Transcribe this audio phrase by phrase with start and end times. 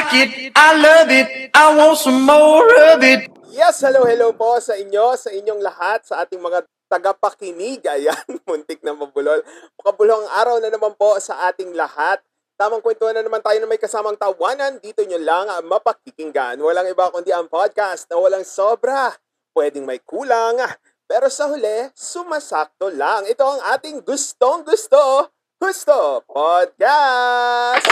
[0.00, 2.64] like it, I love it, I want some more
[2.96, 3.28] of it.
[3.52, 7.84] Yes, hello, hello po sa inyo, sa inyong lahat, sa ating mga tagapakinig.
[7.84, 9.44] Ayan, muntik na mabulol.
[9.82, 12.22] Makabulong araw na naman po sa ating lahat.
[12.56, 14.80] Tamang kwentuhan na naman tayo na may kasamang tawanan.
[14.80, 16.60] Dito nyo lang ang mapakikinggan.
[16.60, 19.16] Walang iba kundi ang podcast na walang sobra.
[19.56, 20.60] Pwedeng may kulang.
[21.08, 23.24] Pero sa huli, sumasakto lang.
[23.26, 25.32] Ito ang ating gustong gusto.
[25.60, 27.84] Gusto Podcast!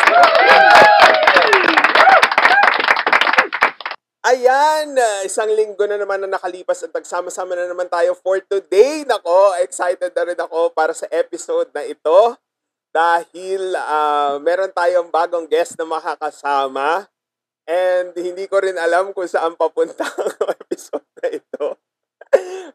[4.28, 9.00] Ayan, uh, isang linggo na naman na nakalipas at nagsama-sama na naman tayo for today.
[9.08, 12.36] Nako, excited na rin ako para sa episode na ito
[12.92, 17.08] dahil uh, meron tayong bagong guest na makakasama
[17.64, 21.80] and hindi ko rin alam kung saan papunta ang episode na ito.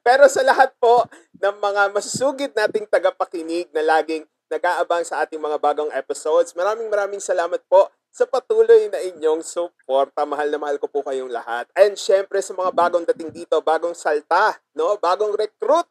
[0.02, 1.06] Pero sa lahat po
[1.38, 6.58] ng mga masusugid nating tagapakinig na laging nag-aabang sa ating mga bagong episodes.
[6.58, 10.22] Maraming maraming salamat po sa patuloy na inyong suporta.
[10.22, 11.66] Mahal na mahal ko po kayong lahat.
[11.74, 14.94] And syempre sa mga bagong dating dito, bagong salta, no?
[15.02, 15.90] bagong recruit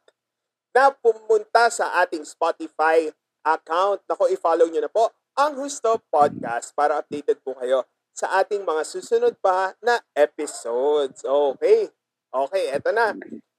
[0.71, 3.11] na pumunta sa ating Spotify
[3.43, 3.99] account.
[4.07, 7.83] Nako, i-follow nyo na po ang Husto Podcast para updated po kayo
[8.15, 11.27] sa ating mga susunod pa na episodes.
[11.27, 11.91] Okay.
[12.33, 13.13] Okay, eto na.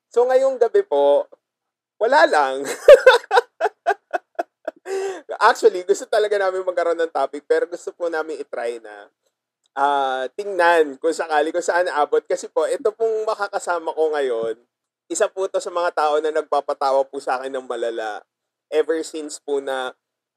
[0.08, 1.28] So ngayong gabi po,
[2.00, 2.64] wala lang.
[5.38, 9.08] Actually, gusto talaga namin magkaroon ng topic pero gusto po namin itry na
[9.74, 12.22] uh, tingnan kung sakali kung saan abot.
[12.22, 14.56] Kasi po, ito pong makakasama ko ngayon,
[15.10, 18.24] isa po to sa mga tao na nagpapatawa po sa akin ng malala
[18.72, 19.92] ever since po na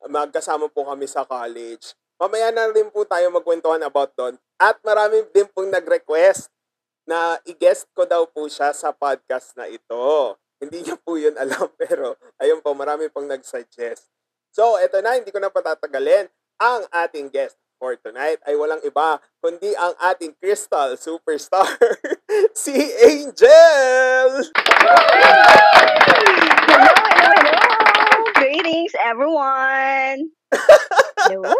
[0.05, 1.95] magkasama po kami sa college.
[2.17, 4.35] Mamaya na rin po tayo magkwentuhan about doon.
[4.57, 6.49] At marami din pong nag-request
[7.07, 10.35] na i-guest ko daw po siya sa podcast na ito.
[10.57, 14.16] Hindi niya po yun alam pero ayun po, marami pong nag-suggest.
[14.57, 16.25] So, eto na, hindi ko na patatagalin.
[16.57, 21.69] Ang ating guest for tonight ay walang iba kundi ang ating crystal superstar,
[22.57, 22.73] si
[23.05, 24.49] Angel!
[24.57, 24.97] Hello,
[26.73, 27.53] hello, hello!
[28.33, 30.33] Greetings, everyone!
[31.29, 31.53] Hello?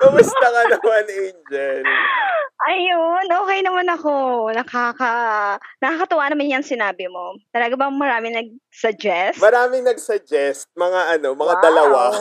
[0.00, 1.84] Kumusta ka naman, Angel?
[2.66, 4.48] Ayun, okay naman ako.
[4.50, 5.12] Nakaka,
[5.78, 7.36] nakakatuwa naman yan sinabi mo.
[7.52, 9.38] Talaga bang marami nag-suggest?
[9.38, 11.62] Maraming nag-suggest, mga ano, mga Wow.
[11.62, 12.02] dalawa.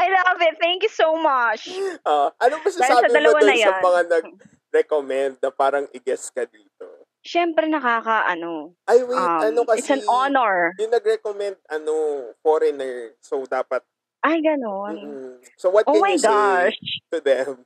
[0.00, 0.56] I love it.
[0.56, 1.68] Thank you so much.
[2.06, 6.86] Ah, ano ba sasabi mo na sa mga nag-recommend na parang i-guest ka dito?
[7.20, 9.84] Siyempre nakaka, ano, Ay, wait, um, ano kasi...
[9.84, 10.72] it's an honor.
[10.80, 11.92] Yung nag-recommend, ano,
[12.40, 13.12] foreigner.
[13.20, 13.84] So, dapat...
[14.20, 14.94] Ay, ganon.
[15.00, 16.76] mm, So, what Oh can my you say gosh.
[17.12, 17.64] to them?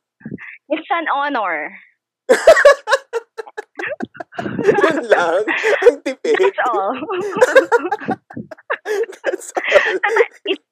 [0.70, 1.74] It's an honor.
[4.64, 5.42] Yun lang.
[5.90, 6.38] Ang tipid.
[6.38, 6.94] That's all.
[9.24, 9.98] That's all.
[10.50, 10.64] it's,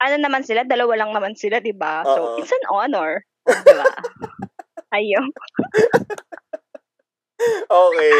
[0.00, 2.04] ano naman sila, dalawa lang naman sila, di ba?
[2.04, 3.24] So, it's an honor.
[3.48, 3.84] Di ba?
[4.94, 5.26] Ayun.
[7.66, 8.14] Okay.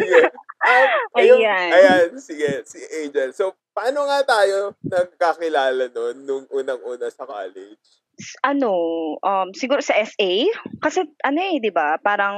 [0.00, 0.22] Sige.
[1.16, 1.68] Ayun, Ayan.
[1.72, 3.30] ayan, sige, si Angel.
[3.32, 7.80] So, paano nga tayo nagkakilala noon nung unang-una sa college?
[8.40, 8.72] ano,
[9.20, 10.48] um, siguro sa SA,
[10.80, 12.36] kasi ano eh, di ba, parang,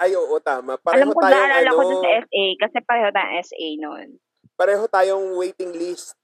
[0.00, 0.80] Ay, oo, tama.
[0.80, 4.08] Pareho alam ko, tayong, naalala ano, ko sa SA, kasi pareho tayong SA noon.
[4.56, 6.16] pareho tayong waiting list.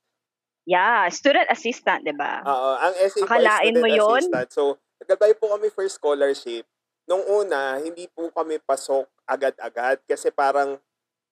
[0.64, 2.40] Yeah, student assistant, di ba?
[2.40, 4.24] Oo, ang SA Akalain student mo yun?
[4.24, 4.48] assistant.
[4.48, 4.62] So,
[4.96, 6.64] nag-apply po kami for scholarship.
[7.04, 10.80] Nung una, hindi po kami pasok agad-agad kasi parang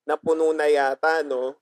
[0.08, 1.54] napuno na yata, no?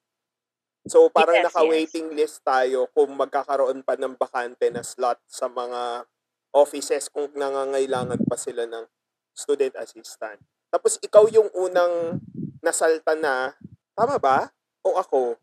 [0.89, 6.09] So, parang Yes, naka-waiting list tayo kung magkakaroon pa ng bakante na slot sa mga
[6.56, 8.89] offices kung nangangailangan pa sila ng
[9.37, 10.41] student assistant.
[10.73, 12.17] Tapos, ikaw yung unang
[12.65, 13.53] nasalta na,
[13.93, 14.49] tama ba?
[14.81, 15.37] O ako?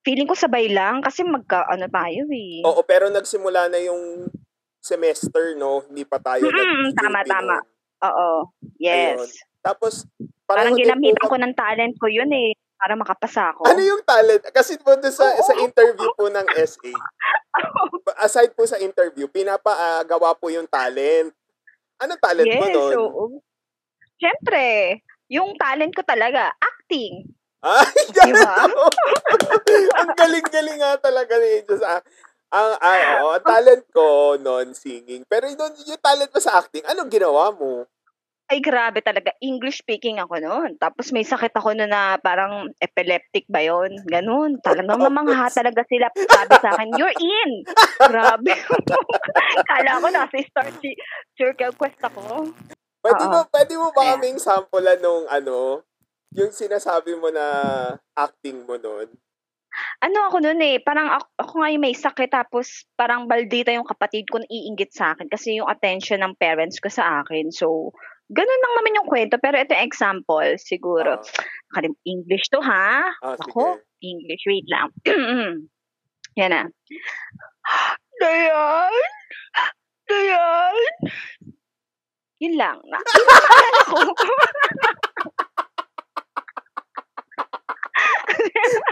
[0.00, 2.64] Feeling ko sabay lang, kasi magka, ano tayo eh.
[2.64, 4.32] Oo, pero nagsimula na yung
[4.80, 5.84] semester, no?
[5.84, 7.56] Hindi pa tayo Mm, nag-PAP tama, tama.
[8.08, 8.48] Oo,
[8.80, 9.20] yes.
[9.20, 9.28] Ayun.
[9.60, 10.08] Tapos,
[10.50, 12.50] Parang din ginamitan ko ng talent ko yun eh,
[12.80, 13.68] para makapasa ako.
[13.68, 14.42] Ano yung talent?
[14.50, 15.44] Kasi po sa, Oo.
[15.44, 16.92] sa interview po ng SA,
[18.26, 21.30] aside po sa interview, pinapagawa po yung talent.
[22.00, 22.94] Ano talent mo yes, doon?
[22.96, 23.02] so,
[24.16, 24.64] syempre,
[25.28, 27.28] yung talent ko talaga, acting.
[27.60, 28.72] Ay, ganun.
[30.00, 32.00] Ang galing-galing nga talaga ni Angel sa
[32.50, 35.22] ang ay, oo, ang talent ko noon singing.
[35.30, 37.86] Pero yung, yung talent mo sa acting, anong ginawa mo?
[38.50, 39.30] Ay, grabe talaga.
[39.38, 40.74] English speaking ako noon.
[40.74, 43.94] Tapos may sakit ako noon na parang epileptic ba yun?
[44.10, 44.58] Ganun.
[44.58, 46.10] Talagang mamangha talaga sila.
[46.10, 47.62] Sabi sa akin, you're in!
[48.10, 48.50] Grabe.
[49.70, 50.98] Kala ko nasa star si
[51.38, 52.50] circle quest ako.
[52.98, 55.86] Pwede mo, pwede mo ba kaming sample nung ano,
[56.34, 57.46] yung sinasabi mo na
[58.18, 59.14] acting mo noon?
[60.02, 63.86] Ano ako nun eh, parang ako, ako nga yung may sakit tapos parang baldita yung
[63.86, 67.54] kapatid ko na iinggit sa akin kasi yung attention ng parents ko sa akin.
[67.54, 67.94] So,
[68.30, 69.36] ganun lang naman yung kwento.
[69.42, 71.18] Pero ito yung example, siguro.
[71.74, 73.10] Kalim English to ha?
[73.22, 74.06] Ah, Ako, sige.
[74.06, 74.42] English.
[74.46, 74.88] Wait lang.
[76.38, 76.62] Yan na.
[78.20, 78.94] Dayan!
[80.06, 80.76] Dayan!
[82.40, 82.78] Yun lang.
[82.88, 83.98] Na, yun lang naalala ko.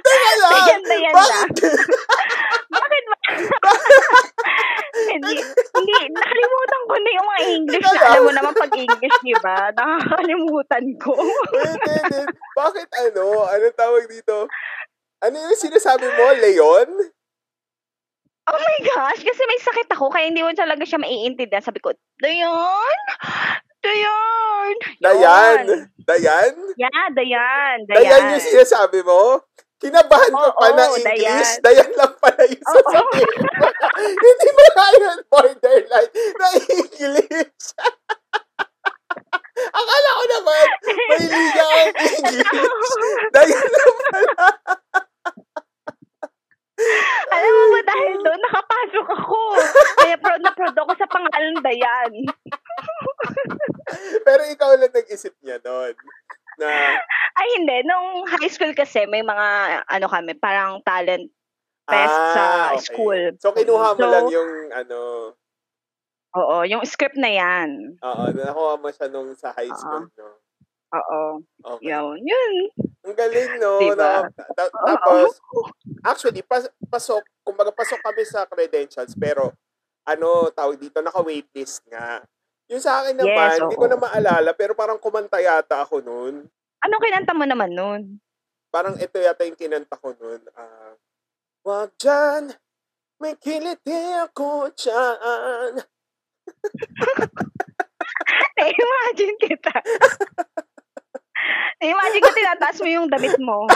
[0.05, 0.53] Teka lang!
[0.53, 1.49] Dayan, dayan lang.
[1.49, 1.51] Bakit?
[2.75, 3.17] Bakit ba?
[5.07, 9.35] hindi, hindi, nakalimutan ko na yung mga English na alam mo naman pag English, di
[9.39, 9.71] ba?
[9.77, 11.13] Nakakalimutan ko.
[11.15, 12.29] Wait, wait, wait.
[12.59, 13.25] Bakit ano?
[13.47, 14.51] Ano tawag dito?
[15.23, 16.25] Ano yung sinasabi mo?
[16.39, 16.89] Leon?
[18.49, 21.61] Oh my gosh, kasi may sakit ako, kaya hindi mo talaga siya maiintindihan.
[21.61, 22.99] Sabi ko, Dayan!
[23.85, 24.75] Dayan!
[24.99, 25.65] Dayan?
[26.09, 26.55] Dayan?
[26.81, 27.77] Yeah, Dayan.
[27.85, 28.33] Dayan Dayan.
[28.35, 29.45] yung sinasabi mo?
[29.79, 31.07] Kinabahan ka pa Oo, na English?
[31.07, 31.63] Dayan.
[31.63, 32.75] Dayan lang pala yung Oo.
[32.75, 33.67] sasabihin mo.
[34.27, 37.65] Hindi mo na yun borderline na English.
[39.79, 42.91] Akala ko naman, may liga ang English.
[43.35, 44.47] Dayan lang pala.
[47.29, 49.39] Alam mo ba dahil doon, nakapasok ako.
[49.99, 52.13] Kaya proud na proud ako sa pangalan Dayan.
[54.27, 55.95] Pero ikaw lang nag-isip niya doon.
[56.59, 56.99] Na,
[57.39, 57.87] Ay, hindi.
[57.87, 59.47] Nung high school kasi, may mga,
[59.91, 61.27] ano kami, parang talent
[61.89, 62.85] fest sa ah, okay.
[62.87, 63.21] school.
[63.43, 64.99] So, kinuha mo So, lang yung, ano,
[66.39, 67.99] Oo, yung script na yan.
[67.99, 69.81] oo, nakuha mo siya nung sa high Oo.
[69.81, 70.29] school, no?
[70.89, 71.21] Oo.
[71.77, 71.91] Okay.
[71.91, 72.21] Yun.
[72.23, 72.55] Yun.
[73.05, 73.81] Ang galing, no?
[73.81, 74.29] Diba?
[74.29, 75.41] Na- ta- tapos,
[76.05, 79.53] actually, pas- pasok, kumbaga pasok kami sa credentials, pero,
[80.05, 82.21] ano, tawag dito, naka-waitlist nga.
[82.69, 86.45] Yung sa akin naman, Yes, hindi ko na maalala, pero parang kumanta yata ako noon.
[86.85, 88.21] Anong kinanta mo naman nun?
[88.69, 90.45] Parang ito yata yung kinanta ko noon.
[90.53, 90.93] Ah,
[91.69, 92.49] Wag dyan,
[93.21, 93.93] may kiliti
[94.25, 95.85] ako dyan.
[98.57, 99.77] Na-imagine kita.
[101.81, 103.69] Na-imagine ko tinataas mo yung damit mo.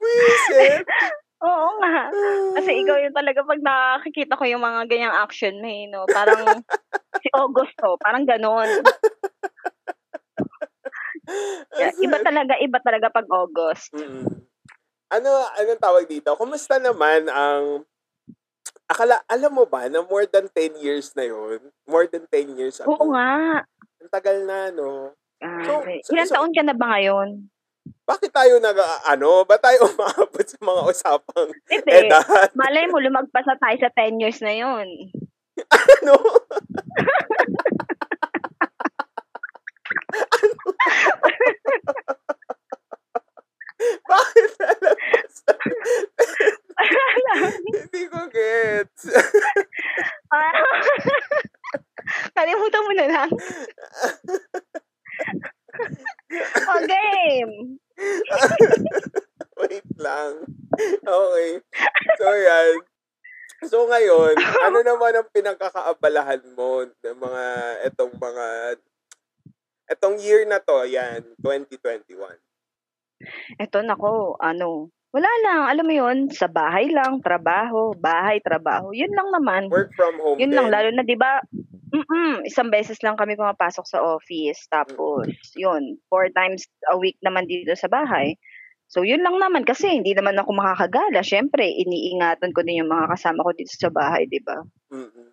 [0.00, 0.88] Wisit!
[1.42, 2.06] Oo nga.
[2.54, 6.06] Kasi ikaw yung talaga pag nakakita ko yung mga ganyang action mo eh, no?
[6.06, 6.62] Parang
[7.18, 8.70] si Augusto, parang ganon.
[11.78, 13.94] Yeah, iba talaga, iba talaga pag August.
[13.94, 14.26] Mm.
[15.12, 15.30] Ano,
[15.60, 16.34] anong tawag dito?
[16.34, 17.86] Kumusta naman ang
[18.92, 21.64] Akala, alam mo ba na more than 10 years na yun?
[21.88, 22.92] More than 10 years ago.
[22.92, 23.64] Oo nga.
[23.64, 25.16] Ang tagal na, no?
[25.40, 26.04] Grabe.
[26.04, 27.48] So- Ilan so- taon ka na ba ngayon?
[28.04, 28.78] Bakit tayo nag,
[29.08, 31.92] ano, ba tayo umaabot sa mga usapang Hindi.
[32.04, 32.52] edad?
[32.52, 35.08] Malay mo, lumagpas na tayo sa 10 years na yun.
[35.72, 36.16] Ano?
[44.10, 45.34] Bakit lalabas?
[47.52, 49.02] Hindi ko gets.
[50.30, 50.70] Parang,
[52.36, 53.30] kalimutan mo na lang.
[56.68, 57.54] o, game.
[59.62, 60.32] Wait lang.
[61.04, 61.50] Okay.
[62.18, 62.74] So, yan.
[63.62, 64.34] So, ngayon,
[64.66, 67.44] ano naman ang pinagkakaabalahan mo ng mga,
[67.86, 68.46] etong mga,
[69.92, 72.40] etong year na to, yan, 2021.
[73.60, 78.96] Eto, nako, ano, wala lang, alam mo yun, sa bahay lang, trabaho, bahay, trabaho.
[78.96, 79.62] Yun lang naman.
[79.68, 80.74] Work from home Yun lang, din.
[80.74, 81.44] lalo na, di ba,
[81.92, 84.64] mm isang beses lang kami pumapasok sa office.
[84.72, 88.40] Tapos, yun, four times a week naman dito sa bahay.
[88.88, 91.20] So, yun lang naman kasi hindi naman ako makakagala.
[91.20, 94.64] Siyempre, iniingatan ko din yung mga kasama ko dito sa bahay, di ba?
[94.92, 95.28] Mm-mm.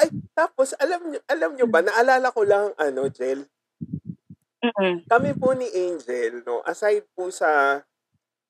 [0.00, 3.44] Ay, tapos, alam nyo, alam nyo ba, naalala ko lang, ano, Jel,
[4.60, 5.08] Mm-mm.
[5.08, 7.80] kami po ni Angel, no, aside po sa,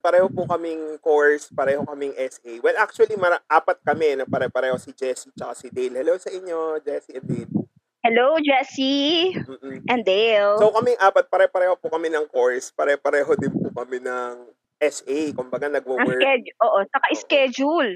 [0.03, 2.59] pareho po kaming course, pareho kaming SA.
[2.59, 6.01] Well, actually, mara, apat kami, na pare-pareho si Jessie tsaka si Dale.
[6.01, 7.53] Hello sa inyo, Jessie and Dale.
[8.01, 9.85] Hello, Jessie Mm-mm.
[9.87, 10.57] and Dale.
[10.57, 14.49] So, kaming apat, pare-pareho po kami ng course, pare-pareho din po kami ng
[14.81, 15.37] SA.
[15.37, 16.17] Kumbaga, Ang nagwo-work.
[16.17, 17.91] schedule, oo, saka schedule.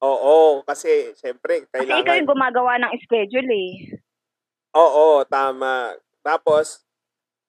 [0.00, 2.18] Oo, kasi, syempre, Kasi ikaw kailangan.
[2.18, 3.72] yung gumagawa ng schedule eh.
[4.72, 5.92] Oo, tama.
[6.20, 6.83] Tapos,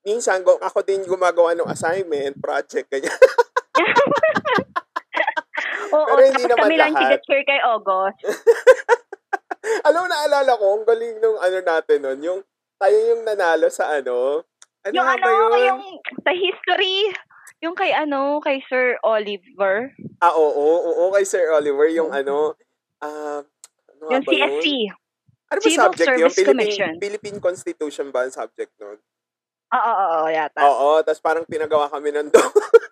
[0.06, 3.12] minsan, ako din gumagawa ng assignment, project, ganyan.
[5.96, 7.20] Oo, Pero hindi tapos naman kami lang lahat.
[7.26, 8.20] kay August.
[9.88, 12.40] Alam mo, naalala ko, ang galing nung ano natin nun, yung
[12.78, 14.46] tayo yung nanalo sa ano.
[14.86, 15.62] Ano yung ano, ba yun?
[15.74, 15.82] yung
[16.22, 17.10] sa history,
[17.64, 19.90] yung kay ano, kay Sir Oliver.
[20.22, 22.18] Ah, oo, oo, oo, kay Sir Oliver, yung Oo.
[22.18, 22.36] ano,
[23.02, 23.42] ah,
[23.90, 24.62] ano nga Yung ba yun?
[24.62, 24.68] CSC.
[25.46, 26.10] Ano ba Civil subject yun?
[26.10, 26.94] Service Philippine, Commission.
[27.02, 28.98] Philippine Constitution ba ang subject nun?
[29.74, 30.62] Oo, oo, oo, yata.
[30.62, 32.40] Oo, tapos parang pinagawa kami ng do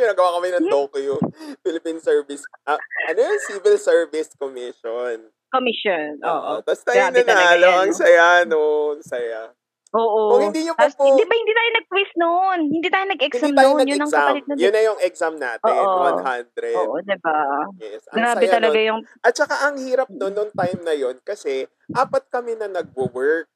[0.00, 1.20] pinagawa kami ng docu,
[1.60, 2.80] Philippine Service, ah,
[3.12, 3.38] ano yun?
[3.44, 5.28] Civil Service Commission.
[5.52, 6.16] Commission.
[6.24, 6.64] Oo.
[6.64, 7.68] Tapos tayo Grabe nanalo.
[7.68, 8.96] yan, Ang saya, no?
[8.96, 9.52] Ang saya.
[9.90, 10.30] Oo.
[10.30, 12.58] Kung hindi nyo pa po, hindi ba hindi tayo nag-quiz noon?
[12.70, 13.74] Hindi tayo nag-exam hindi tayo noon.
[13.74, 14.22] Yun ang nag-exam.
[14.22, 15.98] kapalit na Yun na yung exam natin, Oo.
[16.22, 16.78] 100.
[16.78, 17.38] Oo, diba?
[17.82, 18.02] Yes.
[18.06, 18.88] Ang Grabe saya talaga nun.
[18.88, 19.00] yung...
[19.20, 23.50] At saka ang hirap nun, nung time na yon kasi apat kami na nagwo-work.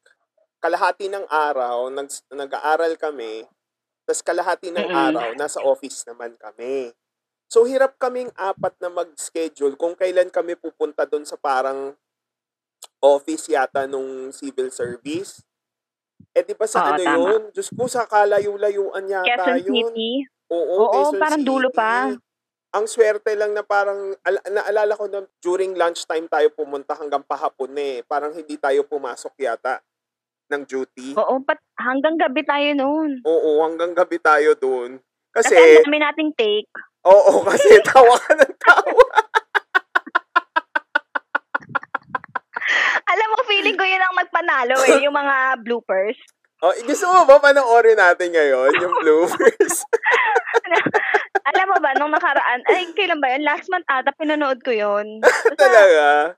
[0.64, 3.44] Kalahati ng araw, nag, nag-aaral kami,
[4.08, 5.04] tapos kalahati ng Mm-mm.
[5.12, 6.88] araw, nasa office naman kami.
[7.52, 11.92] So, hirap kaming apat na mag-schedule kung kailan kami pupunta doon sa parang
[13.04, 15.44] office yata nung civil service.
[16.32, 17.12] Eh, di ba sa Oo, ano tama.
[17.12, 17.42] yun?
[17.52, 19.92] Diyos ko, sa kalayo-layuan yata Quezon yun.
[19.92, 20.10] City.
[20.48, 21.76] Oo, Oo, Quezon parang dulo City.
[21.76, 22.08] pa.
[22.72, 27.76] Ang swerte lang na parang, al- naalala ko na during lunchtime tayo pumunta hanggang pahapon
[27.76, 28.00] eh.
[28.08, 29.84] Parang hindi tayo pumasok yata
[30.50, 31.16] ng duty.
[31.16, 33.20] Oo, pat hanggang gabi tayo noon.
[33.24, 35.00] Oo, hanggang gabi tayo doon.
[35.32, 36.70] Kasi Kasi, ang dami nating take.
[37.04, 39.04] oo, kasi tawa ka ng tawa.
[43.04, 46.16] Alam mo, feeling ko yun ang nagpanalo eh, yung mga bloopers.
[46.64, 49.84] Oh, gusto mo ba panoorin natin ngayon yung bloopers?
[51.52, 53.44] Alam mo ba, nung nakaraan, ay, kailan ba yun?
[53.44, 55.20] Last month ata, pinanood ko yun.
[55.20, 56.32] Basta, Talaga?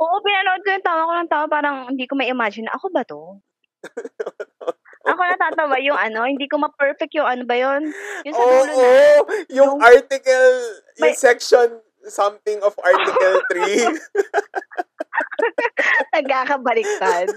[0.00, 2.86] Oo, pinanood ko yung tawa ko ng tawa, parang hindi ko may imagine na ako
[2.88, 3.36] ba to?
[5.00, 7.88] Ako natatawa yung ano, hindi ko ma-perfect yung ano ba yun?
[8.22, 8.76] Yung sa Oo, dulo na.
[8.76, 10.48] yung Yung- article,
[11.00, 13.88] yung May- section something of article 3.
[16.14, 17.28] Nagkakabaliktad.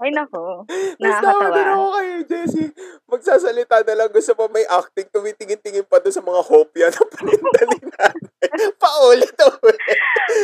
[0.00, 0.64] Ay, nako.
[1.00, 1.58] Nakakatawa.
[1.74, 2.70] ako kay Jessie.
[3.06, 4.10] Magsasalita na lang.
[4.10, 5.08] Gusto pa may acting.
[5.10, 8.58] Tumitingin-tingin pa doon sa mga hopya na pinintali natin.
[8.82, 9.78] Paulit-ulit.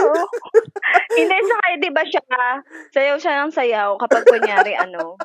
[0.07, 0.25] Oo.
[1.13, 2.23] Hindi, saka, di ba siya,
[2.93, 5.17] sayaw siya ng sayaw kapag kunyari, ano,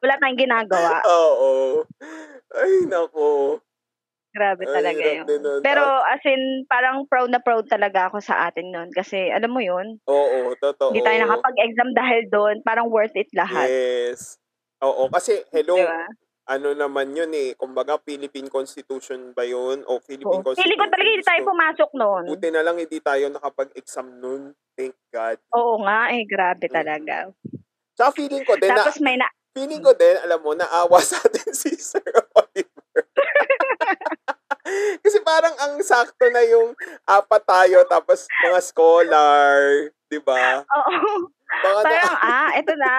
[0.00, 1.02] wala tayong ginagawa.
[1.18, 1.82] Oo.
[2.54, 3.60] Ay, nako.
[4.36, 5.24] Grabe Ay, talaga yun.
[5.40, 5.60] nun.
[5.64, 8.92] Pero as in, parang proud na proud talaga ako sa atin nun.
[8.92, 10.92] Kasi, alam mo yun, Oo, totoo.
[10.92, 12.56] hindi tayo nakapag-exam dahil doon.
[12.60, 13.64] Parang worth it lahat.
[13.64, 14.36] Yes.
[14.84, 16.04] Oo, kasi, hello, Di ba?
[16.52, 17.56] ano naman yun eh.
[17.56, 19.80] Kumbaga, Philippine Constitution ba yun?
[19.88, 20.52] O Philippine Oo.
[20.52, 20.68] Constitution.
[20.68, 22.24] Feeling ko talaga hindi tayo pumasok noon.
[22.28, 24.42] Buti na lang hindi tayo nakapag-exam nun.
[24.76, 25.40] Thank God.
[25.56, 27.32] Oo nga, eh, grabe talaga.
[27.96, 29.24] Tsaka feeling ko din na, Tapos may na,
[29.56, 32.04] feeling ko din, alam mo, naawa sa atin si Sir
[32.36, 33.08] Oliver.
[35.00, 36.70] Kasi parang ang sakto na yung
[37.02, 39.50] apat tayo, tapos mga scholar,
[40.06, 40.62] di ba?
[40.62, 42.92] oo, Baka na, parang, ah, eto na.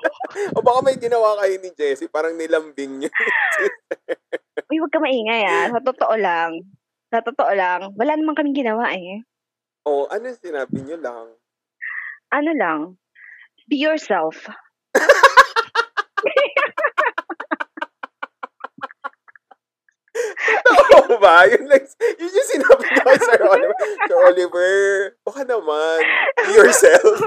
[0.56, 3.10] o baka may ginawa kayo ni Jessie, parang nilambing niyo.
[4.68, 5.72] Uy, huwag ka maingay ah.
[5.72, 6.64] Sa totoo lang.
[7.08, 7.92] Sa totoo lang.
[7.96, 9.24] Wala naman kaming ginawa eh.
[9.88, 11.32] o, ano sinabi niyo lang?
[12.28, 12.80] Ano lang.
[13.68, 14.36] Be yourself.
[20.98, 21.46] Oo ba?
[21.46, 21.82] Yun, lang,
[22.18, 23.76] yun yung sinabi ko kay Sir Oliver.
[24.06, 24.76] Sir Oliver,
[25.22, 25.98] baka naman,
[26.46, 27.18] be yourself.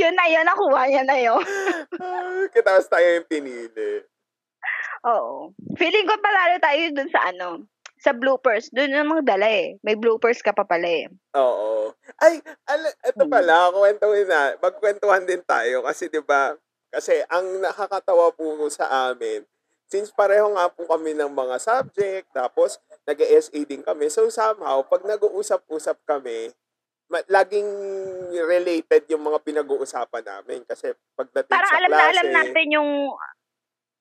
[0.00, 0.44] yun na yun.
[0.44, 1.42] Nakuha niya na yun.
[2.52, 4.04] Katapos tayo yung pinili.
[5.06, 5.54] Oo.
[5.78, 7.66] Feeling ko palalo tayo dun sa ano.
[7.96, 8.70] Sa bloopers.
[8.70, 9.78] Dun yung mga dala eh.
[9.82, 11.06] May bloopers ka pa pala eh.
[11.34, 11.94] Oo.
[12.20, 13.32] Ay, ala, ito Hmm.
[13.32, 16.54] pala, kwentuhin na, magkwentuhan din tayo kasi 'di ba?
[16.88, 19.42] Kasi ang nakakatawa po sa amin,
[19.86, 24.10] since pareho nga po kami ng mga subject, tapos nag-SA din kami.
[24.10, 26.50] So somehow, pag nag-uusap-usap kami,
[27.06, 27.66] ma- laging
[28.34, 32.90] related yung mga pinag-uusapan namin kasi pagdating Parang sa alam klase, na alam natin yung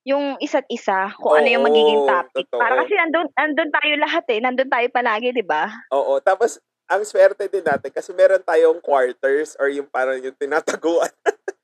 [0.05, 2.45] yung isa't isa kung ano yung magiging Oo, topic.
[2.45, 2.61] totoo.
[2.61, 4.37] Para kasi nandun, nandun tayo lahat eh.
[4.37, 5.65] Nandun tayo palagi, di ba?
[5.89, 11.09] Oo, tapos ang swerte din natin kasi meron tayong quarters or yung parang yung tinataguan.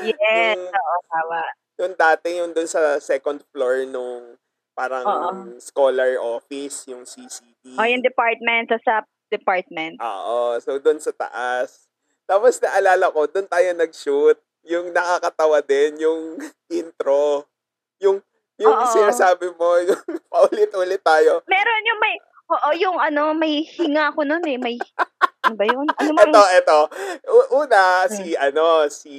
[0.00, 0.56] Yes.
[0.56, 1.42] Yung- Oo, tama.
[1.78, 4.34] Yung dati yung doon sa second floor nung
[4.74, 5.30] parang Oo.
[5.58, 7.74] scholar office, yung CCD.
[7.74, 9.98] O, yung department, sa sub department.
[9.98, 11.86] Oo, so doon sa taas.
[12.24, 14.38] Tapos naalala ko, doon tayo nag-shoot.
[14.64, 16.38] Yung nakakatawa din, yung
[16.70, 17.46] intro.
[17.98, 18.22] Yung,
[18.56, 18.86] yung Oo.
[18.86, 19.98] sinasabi mo, yung
[20.32, 21.42] paulit-ulit tayo.
[21.44, 22.14] Meron yung may,
[22.48, 24.56] oo, yung ano, may hinga ako nun eh.
[24.56, 24.78] May,
[25.42, 25.86] ano ba yun?
[25.90, 26.78] Ano mang, Ito, ito.
[27.28, 28.12] U- Una, Hmm.
[28.14, 29.14] si, ano, si,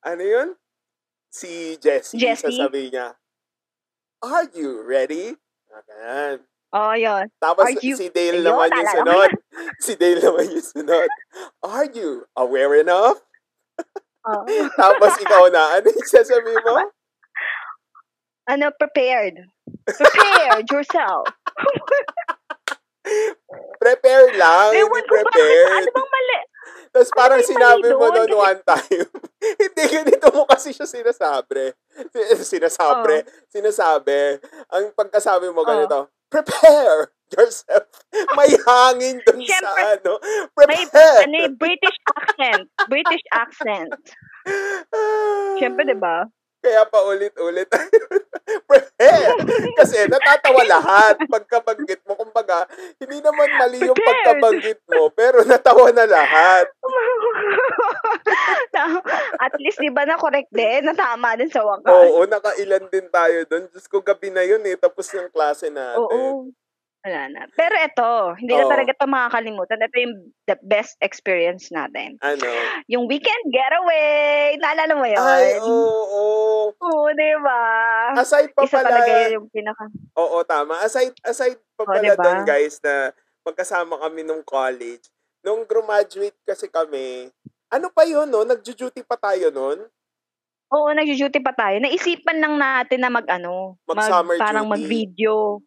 [0.00, 0.48] ano yun?
[1.32, 2.20] Si Jessie.
[2.20, 2.52] Jessie?
[2.52, 3.08] Sasabihin niya,
[4.20, 5.32] Are you ready?
[5.66, 6.44] Ganyan.
[6.76, 7.24] oh, yun.
[7.40, 9.30] Tapos Are you- si Dale Ayun, naman yung sunod.
[9.84, 11.08] si Dale naman yung sunod.
[11.64, 13.24] Are you aware enough?
[14.28, 14.44] Oo.
[14.78, 16.92] Tapos ikaw na, ano yung sasabihin mo?
[18.44, 19.40] ano, prepared.
[19.88, 21.24] Prepared yourself.
[23.80, 25.70] Prepare lang, hindi Ewan bakit, prepared.
[25.74, 26.38] ano bang mali?
[26.92, 28.30] Tapos parang sinabi mo doon?
[28.30, 29.08] one time,
[29.62, 31.74] hindi ganito mo kasi siya sinasabi.
[32.52, 33.26] Sinasabi.
[33.50, 34.38] Sinasabi.
[34.70, 37.88] Ang pagkasabi mo ganito, prepare yourself.
[38.38, 40.12] May hangin dun sa Siyempre, ano.
[40.68, 41.18] May Prepare.
[41.26, 42.64] ano, eh, British accent.
[42.88, 43.90] British accent.
[45.58, 46.24] Siyempre, di ba?
[46.62, 47.66] Kaya pa ulit-ulit.
[48.70, 49.34] Prepare!
[49.74, 52.14] Kasi natatawa lahat pagkabanggit mo.
[52.14, 52.70] Kumbaga,
[53.02, 56.70] hindi naman mali yung pagkabanggit mo, pero natawa na lahat.
[59.42, 60.86] At least, di ba na correct din?
[60.86, 61.90] Natama din sa wakas.
[61.90, 63.66] Oo, nakailan din tayo doon.
[63.68, 64.78] Diyos ko, gabi na yun eh.
[64.78, 65.98] Tapos yung klase natin.
[65.98, 66.54] Oo.
[67.02, 67.40] Wala na.
[67.58, 68.70] Pero ito, hindi na Oo.
[68.70, 69.82] talaga ito makakalimutan.
[69.82, 70.14] Ito yung
[70.46, 72.14] the best experience natin.
[72.22, 72.46] Ano?
[72.86, 74.54] Yung weekend getaway.
[74.62, 75.18] Naalala mo yun?
[75.18, 76.70] Ay, oo.
[76.70, 77.60] Oo, di ba?
[78.14, 79.90] Aside pa Isa pala, talaga yun yung pinaka...
[80.14, 80.78] oo, tama.
[80.78, 82.22] Aside, aside pa Oo, pala diba?
[82.22, 83.10] doon, guys, na
[83.42, 85.10] magkasama kami nung college.
[85.42, 87.34] Nung graduate kasi kami,
[87.66, 88.46] ano pa yun, no?
[88.46, 89.82] Nagjo-duty pa tayo nun?
[90.70, 91.82] Oo, nag-duty pa tayo.
[91.82, 94.74] Naisipan lang natin na mag, ano, Mag-summer parang duty.
[94.78, 95.58] mag-video.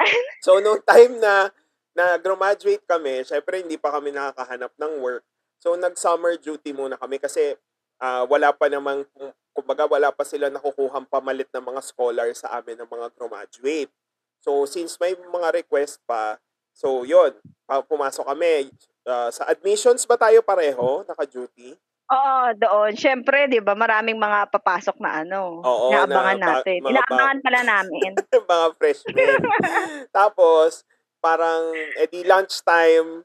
[0.44, 1.52] So, nung time na
[1.92, 5.24] na graduate kami, syempre hindi pa kami nakakahanap ng work.
[5.60, 7.56] So, nag-summer duty muna kami kasi
[8.00, 9.04] ah, wala pa namang,
[9.52, 13.92] kumbaga wala pa sila nakukuhang pamalit ng mga scholars sa amin ng mga graduate.
[14.40, 16.40] So, since may mga request pa,
[16.72, 17.36] so yun,
[17.68, 18.72] pumasok kami.
[19.04, 21.76] Ah, sa admissions ba tayo pareho, naka-duty?
[22.10, 22.92] Oo, doon.
[22.92, 26.78] Siyempre, di ba, maraming mga papasok na ano, Oo, inaabangan na ba- natin.
[26.82, 28.10] ba- Inaabangan pala namin.
[28.50, 29.14] mga freshmen.
[30.12, 30.82] Tapos,
[31.22, 33.22] parang, edi lunchtime,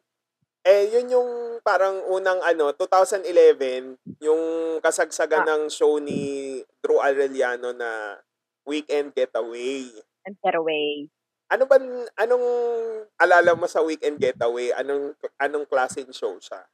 [0.62, 1.30] eh, yun yung
[1.62, 4.42] parang unang ano, 2011, yung
[4.82, 5.50] kasagsagan Ah.
[5.51, 8.22] ng show ni Drew Arellano na
[8.63, 9.89] Weekend Getaway.
[10.25, 11.06] And getaway.
[11.48, 11.77] Ano ba,
[12.18, 12.46] anong
[13.15, 14.74] alala mo sa Weekend Getaway?
[14.74, 16.65] Anong, anong klaseng show siya?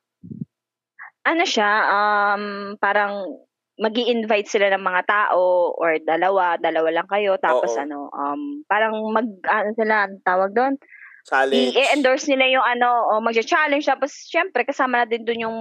[1.21, 2.43] Ano siya, um,
[2.81, 3.45] parang
[3.81, 7.37] mag invite sila ng mga tao or dalawa, dalawa lang kayo.
[7.41, 7.81] Tapos Oo.
[7.81, 10.77] ano, um, parang mag, ano sila, ang tawag doon?
[11.25, 11.73] Challenge?
[11.77, 13.85] I-endorse nila yung ano, o mag-challenge.
[13.85, 15.57] Tapos, syempre, kasama na din doon yung,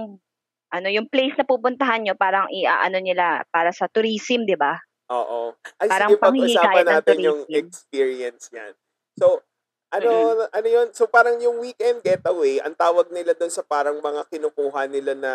[0.73, 4.77] ano, yung place na pupuntahan nyo, parang i-ano nila, para sa tourism, di ba?
[5.13, 5.53] Oo.
[5.77, 8.73] Ay, Parang sige, pag-usapan natin yung experience yan.
[9.19, 9.45] So,
[9.91, 10.11] ano,
[10.47, 10.87] ano yun?
[10.95, 15.33] So, parang yung weekend getaway, ang tawag nila doon sa parang mga kinukuha nila na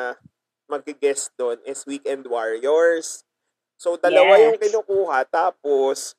[0.66, 3.22] mag-guest doon is weekend warriors.
[3.76, 4.44] So, dalawa Yes.
[4.48, 6.16] yung kinukuha, tapos,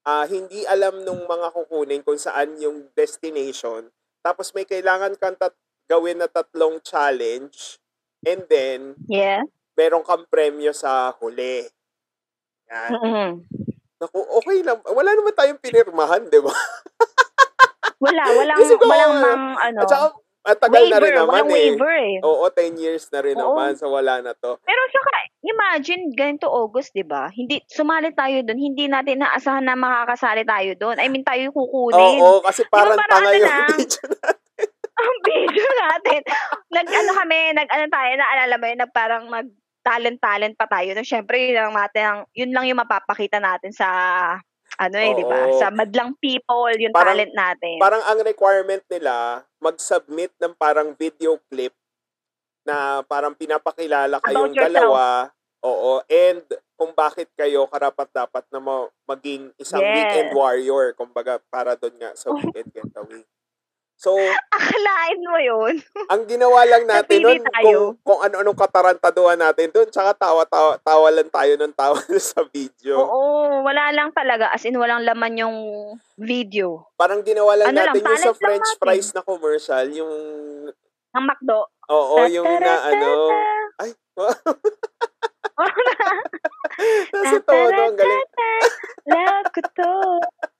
[0.00, 3.90] ah hindi alam nung mga kukunin kung saan yung destination.
[4.22, 5.58] Tapos, may kailangan kang tat-
[5.90, 7.82] gawin na tatlong challenge,
[8.22, 9.42] and then, Yeah.
[9.74, 11.66] meron kang premyo sa huli.
[12.70, 12.90] Yan.
[12.94, 13.30] mm
[14.00, 14.80] Naku, okay lang.
[14.80, 16.48] Wala naman tayong pinirmahan, di ba?
[18.00, 20.06] Wala, walang, Kasi walang mang, ano, At saka,
[20.40, 21.52] matagal na rin naman eh.
[21.52, 22.16] waiver eh.
[22.24, 23.52] Oo, 10 years na rin Oo.
[23.52, 24.56] naman, so wala na to.
[24.64, 25.12] Pero saka,
[25.44, 27.28] imagine, ganito August, di ba?
[27.28, 30.96] Hindi, sumali tayo doon, hindi natin naasahan na makakasali tayo doon.
[30.96, 32.24] I mean, tayo kukunin.
[32.24, 34.28] Oo, kasi parang parang tanga ano yung video na.
[35.00, 36.20] Ang video natin.
[36.72, 39.48] nag, ano kami, nag, ano tayo, naalala mo yun, nag, parang nag,
[39.80, 40.92] talent-talent pa tayo.
[40.92, 43.88] No, syempre, yun lang, natin, yun lang yung mapapakita natin sa,
[44.80, 45.52] ano eh, di ba?
[45.60, 47.76] Sa madlang people, yung Parang- talent natin.
[47.76, 49.14] Parang ang requirement nila,
[49.60, 51.76] mag-submit ng parang video clip
[52.64, 55.28] na parang pinapakilala kayong dalawa.
[55.60, 56.40] Oo, and
[56.72, 59.92] kung bakit kayo karapat-dapat na ma- maging isang Yes.
[59.92, 63.20] weekend warrior, kumbaga para doon nga sa weekend getaway.
[64.00, 64.16] So,
[64.48, 65.74] Akalain mo yun.
[66.08, 71.28] ang ginawa lang natin nun, kung, kung ano-anong katarantaduhan natin doon, tsaka tawa-tawa tawa lang
[71.28, 72.00] tayo ng tawa
[72.32, 72.96] sa video.
[72.96, 74.48] Oo, wala lang talaga.
[74.48, 75.56] As in, walang laman yung
[76.16, 76.88] video.
[76.96, 78.80] Parang ginawa lang Ano lang, natin yung sa lang french natin.
[78.80, 80.12] fries na commercial, yung,
[81.12, 81.60] Ang McDo.
[81.92, 83.08] oo, yung na ano,
[83.76, 83.90] ay,
[87.12, 88.24] nasa todo, ang galing.
[89.04, 89.92] Love ko to.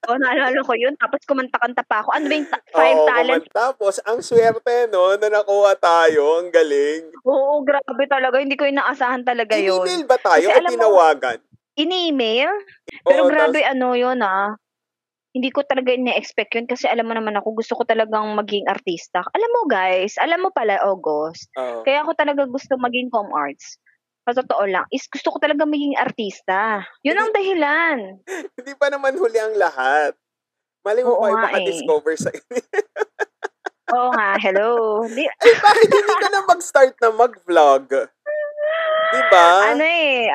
[0.02, 0.96] O, naalala ko yun.
[0.96, 2.16] Tapos kumanta-kanta pa ako.
[2.16, 3.44] Ano ba yung ta- five Oo, talents?
[3.44, 7.12] kuman- Tapos, ang swerte, no, na nakuha tayo, ang galing.
[7.20, 8.40] Oo, grabe talaga.
[8.40, 9.84] Hindi ko inaasahan talaga yun.
[9.84, 11.38] In-email ba tayo Kasi mo- tinawagan?
[11.76, 12.48] In-email?
[13.04, 14.56] Pero Oo, grabe tas- ano yun ah.
[15.30, 19.22] Hindi ko talaga ina-expect yun kasi alam mo naman ako, gusto ko talagang maging artista.
[19.22, 21.86] Alam mo guys, alam mo pala August, Oo.
[21.86, 23.78] kaya ako talaga gusto maging com arts.
[24.30, 26.86] Sa totoo lang, is gusto ko talaga maging artista.
[27.02, 27.98] Yun ang dahilan.
[28.62, 30.14] Hindi pa naman huli ang lahat.
[30.86, 31.54] Mali mo pa yung nga eh.
[31.58, 32.30] maka-discover sa
[33.98, 35.02] Oo nga, hello.
[35.02, 37.84] Di, Eh, bakit hindi ka na mag-start na mag-vlog?
[39.10, 39.74] Di ba?
[39.74, 40.30] ano eh,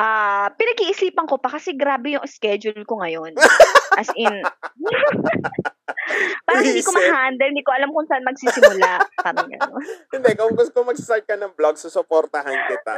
[0.00, 3.36] ah, ah, pinag-iisipan ko pa kasi grabe yung schedule ko ngayon.
[4.00, 4.32] As in,
[6.48, 9.04] parang hindi ko ma-handle, hindi ko alam kung saan magsisimula.
[9.20, 9.50] Parang.
[10.08, 12.94] Hindi, kung gusto ko mag-start ka ng vlog, susuportahan kita.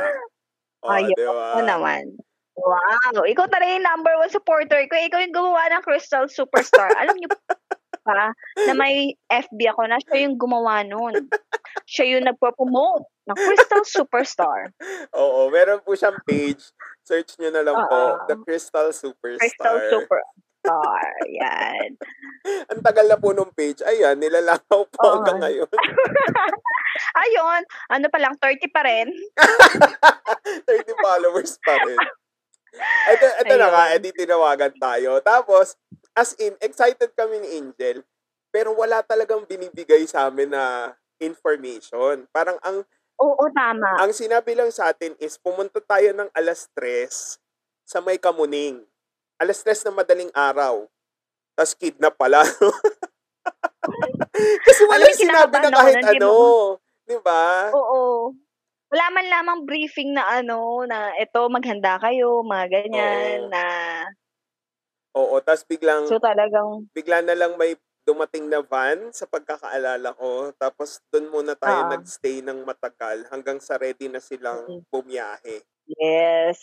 [0.87, 1.59] Oh, Ayun di ba?
[1.59, 2.23] Oo naman.
[2.53, 4.95] Wow, ikaw talaga yung number one supporter ko.
[4.95, 6.93] Ikaw yung gumawa ng Crystal Superstar.
[7.01, 7.33] Alam niyo
[8.05, 8.35] pa
[8.69, 11.31] na may FB ako na siya yung gumawa nun.
[11.87, 14.75] Siya yung nagpo-promote ng Crystal Superstar.
[15.19, 16.63] Oo, meron po siyang page.
[17.03, 18.27] Search nyo na lang po, Oo.
[18.31, 19.43] The Crystal Superstar.
[19.43, 21.15] Crystal Superstar.
[21.43, 21.99] Yan.
[22.71, 23.83] Ang tagal na po nung page.
[23.83, 25.13] Ayan, nilalakaw po Oo.
[25.19, 25.67] hanggang ngayon.
[27.27, 29.11] Ayun, ano pa lang, 30 pa rin.
[30.71, 31.99] 30 followers pa rin.
[33.11, 35.19] Ito, ito na nga, edi tinawagan tayo.
[35.21, 35.77] Tapos,
[36.15, 38.07] as in, excited kami ni Angel,
[38.55, 42.29] pero wala talagang binibigay sa amin na information.
[42.31, 42.85] Parang ang
[43.21, 44.01] Oo, tama.
[44.01, 47.37] ang sinabi lang sa atin is pumunta tayo ng alas 3
[47.85, 48.81] sa may Kamuning.
[49.37, 50.89] Alas 3 na madaling araw.
[51.59, 52.41] Tapos kidnap pala.
[54.67, 56.31] Kasi wala Alam, yung sinabi na ako kahit di ano.
[57.05, 57.45] Di ba?
[57.75, 58.33] Oo.
[58.93, 63.53] Wala man lamang briefing na ano, na ito, maghanda kayo, mga ganyan, Oo.
[63.53, 63.65] na,
[65.13, 70.51] Oo, tapos biglang, so talagang, bigla na lang may dumating na van sa pagkakaalala ko.
[70.59, 71.91] Tapos doon muna tayo Oo.
[71.95, 74.83] nagstay ng matagal hanggang sa ready na silang Mm.
[74.91, 75.63] bumiyahe.
[75.99, 76.59] yes.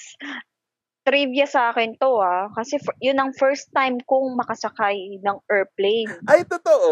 [1.07, 6.11] Trivia sa akin to ah, kasi f- yun ang first time kong makasakay ng airplane.
[6.27, 6.91] Ay, totoo?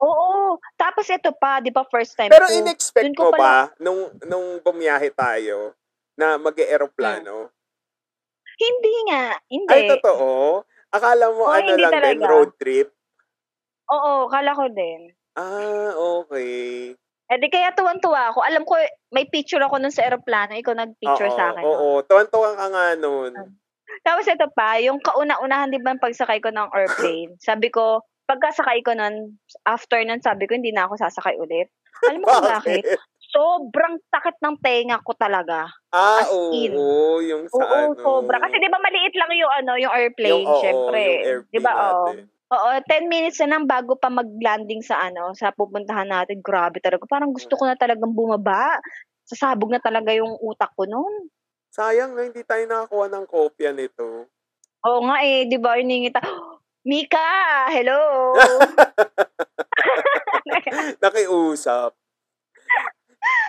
[0.00, 0.60] Oo.
[0.76, 2.54] Tapos ito pa, di ba first time Pero ko.
[2.54, 5.74] in-expect dun ko mo ba, nung, nung bumiyahe tayo,
[6.14, 7.48] na mag eroplano
[8.60, 9.72] Hindi nga, hindi.
[9.72, 10.60] Ay, totoo?
[10.92, 12.28] Akala mo Oo, ano lang din, talaga.
[12.28, 12.92] road trip?
[13.90, 15.10] Oo, kala ko din.
[15.34, 16.94] Ah, okay.
[17.30, 18.42] Eh di kaya tuwan-tuwa ako.
[18.42, 18.74] Alam ko,
[19.14, 20.54] may picture ako nun sa aeroplano.
[20.58, 21.62] Ikaw nag-picture Oo, sa akin.
[21.62, 22.06] Oo, nun.
[22.10, 23.32] tuwan-tuwa ka nga nun.
[24.02, 28.94] Tapos ito pa, yung kauna-unahan, di ba, pagsakay ko ng airplane, sabi ko, pagkasakay ko
[28.94, 31.70] nun, after nun, sabi ko, hindi na ako sasakay ulit.
[32.06, 32.82] Alam mo kung bakit?
[33.30, 35.70] Sobrang sakit ng tenga ko talaga.
[35.94, 36.74] Ah, As oo, in.
[37.30, 38.02] yung sa Oo, ano.
[38.02, 38.42] sobra.
[38.42, 40.98] Kasi di ba maliit lang yung ano, yung airplane, yung, oo, syempre.
[41.02, 42.10] yung airplane Di ba, oo.
[42.10, 42.16] natin.
[42.50, 46.42] Oo, 10 minutes na lang bago pa mag-landing sa ano, sa pupuntahan natin.
[46.42, 47.06] Grabe talaga.
[47.06, 48.82] Parang gusto ko na talagang bumaba.
[49.22, 51.30] Sasabog na talaga yung utak ko noon.
[51.70, 54.26] Sayang na hindi tayo nakakuha ng kopya nito.
[54.82, 56.18] Oo nga eh, di ba, iningita.
[56.90, 58.34] Mika, hello!
[61.04, 61.94] Nakiusap.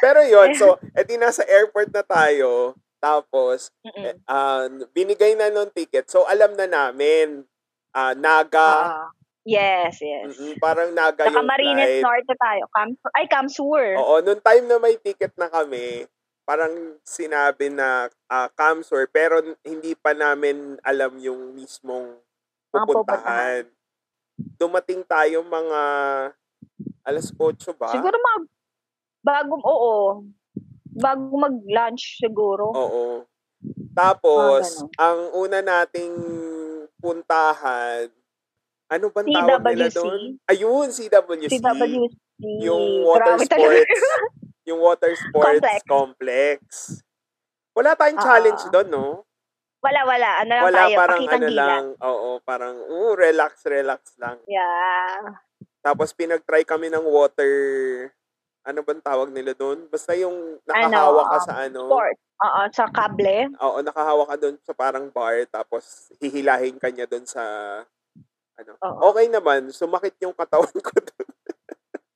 [0.04, 2.78] Pero yon so, edi nasa airport na tayo.
[3.02, 6.06] Tapos, eh, ah, binigay na nung ticket.
[6.06, 7.50] So, alam na namin.
[7.92, 8.72] Ah Naga.
[8.88, 9.08] Ah,
[9.44, 10.36] yes, yes.
[10.38, 12.04] mm, parang Naga Sa yung Camarines flight.
[12.04, 12.64] Norte tayo.
[12.72, 13.86] Cam ay, Camsur.
[14.00, 16.08] Oo, nung time na may ticket na kami,
[16.48, 22.18] parang sinabi na uh, Camsor, pero hindi pa namin alam yung mismong
[22.72, 23.64] Mga pupuntahan.
[24.58, 25.82] Dumating tayo mga
[27.06, 27.92] alas 8 ba?
[27.94, 28.44] Siguro mag,
[29.22, 29.96] bago, oo.
[30.92, 32.72] Bago mag-lunch siguro.
[32.74, 33.06] Oo.
[33.94, 34.92] Tapos, Mga ganun.
[34.98, 36.16] ang una nating
[37.02, 38.08] puntahan,
[38.92, 40.22] ano bang tawag nila doon?
[40.46, 41.58] Ayun, CWC.
[41.58, 42.06] CWC.
[42.62, 44.02] Yung water Grabe sports.
[44.70, 45.82] yung water sports Complex.
[45.88, 46.60] complex.
[47.72, 48.26] Wala tayong Oo.
[48.28, 49.08] challenge doon, no?
[49.82, 50.30] Wala, wala.
[50.46, 51.68] Ano lang Wala, tayo, parang pakitang ano gilat.
[51.72, 51.86] lang.
[52.06, 54.38] Oo, parang, uh, relax, relax lang.
[54.46, 55.42] Yeah.
[55.82, 57.54] Tapos pinag-try kami ng water,
[58.62, 59.90] ano bang tawag nila doon?
[59.90, 61.82] Basta yung nakahawak ka um, sa ano.
[61.90, 62.18] Sport.
[62.42, 63.54] Oo, sa kable.
[63.62, 67.42] Oo, nakahawak ka doon sa parang bar, tapos hihilahin ka niya doon sa,
[68.58, 68.72] ano.
[68.82, 69.14] Oo.
[69.14, 71.30] Okay naman, sumakit yung katawan ko doon.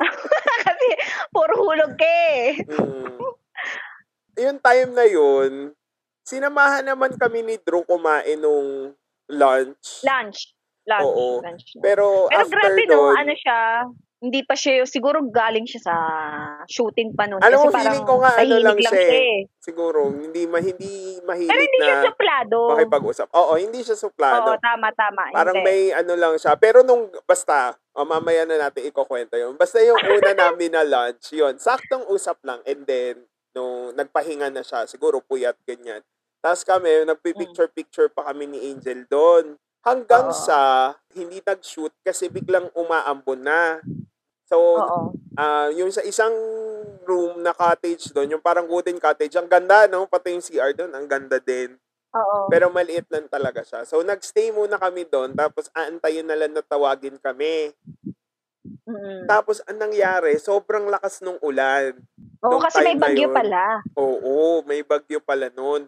[0.66, 0.88] Kasi
[1.30, 2.58] puro hulog ka eh.
[2.66, 3.22] Mm.
[4.36, 5.72] Yung time na yun,
[6.26, 8.98] sinamahan naman kami ni Drew kumain nung
[9.30, 10.02] lunch.
[10.02, 10.58] Lunch.
[10.90, 11.06] Lunch.
[11.06, 11.42] Oo.
[11.46, 11.78] lunch.
[11.82, 13.60] Pero, Pero after grabe no, nun, ano siya,
[14.24, 15.96] hindi pa siya, siguro galing siya sa
[16.72, 17.44] shooting pa noon.
[17.44, 19.12] Alam mo, feeling parang ko nga, ano tahimik lang siya eh.
[19.12, 19.38] eh.
[19.60, 22.58] siguro, hindi, ma, hindi mahilig Pero hindi na siya suplado.
[22.72, 23.28] makipag-usap.
[23.36, 24.56] Oo, hindi siya suplado.
[24.56, 25.24] Oo, tama, tama.
[25.36, 25.68] Parang hindi.
[25.68, 26.56] may ano lang siya.
[26.56, 29.60] Pero nung, basta, oh, mamaya na natin ikukwento yun.
[29.60, 32.64] Basta yung una namin na lunch, yun, saktong usap lang.
[32.64, 36.00] And then, nung nagpahinga na siya, siguro puyat, ganyan.
[36.40, 39.60] Tapos kami, nagpipicture-picture pa kami ni Angel doon.
[39.86, 40.36] Hanggang Oo.
[40.36, 43.86] sa, hindi nag-shoot kasi biglang umaambon na.
[44.50, 45.14] So, Oo.
[45.38, 46.34] ah yung sa isang
[47.06, 50.10] room na cottage doon, yung parang wooden cottage, ang ganda, no?
[50.10, 51.78] Pati yung CR doon, ang ganda din.
[52.18, 52.50] Oo.
[52.50, 53.86] Pero maliit lang talaga siya.
[53.86, 57.70] So, nagstay muna kami doon, tapos aantayin na lang na tawagin kami.
[58.90, 59.30] Mm.
[59.30, 61.94] Tapos, ang nangyari, sobrang lakas nung ulan.
[62.42, 63.36] Oo, nung kasi may time na bagyo yun.
[63.38, 63.64] pala.
[63.94, 65.86] Oo, may bagyo pala noon.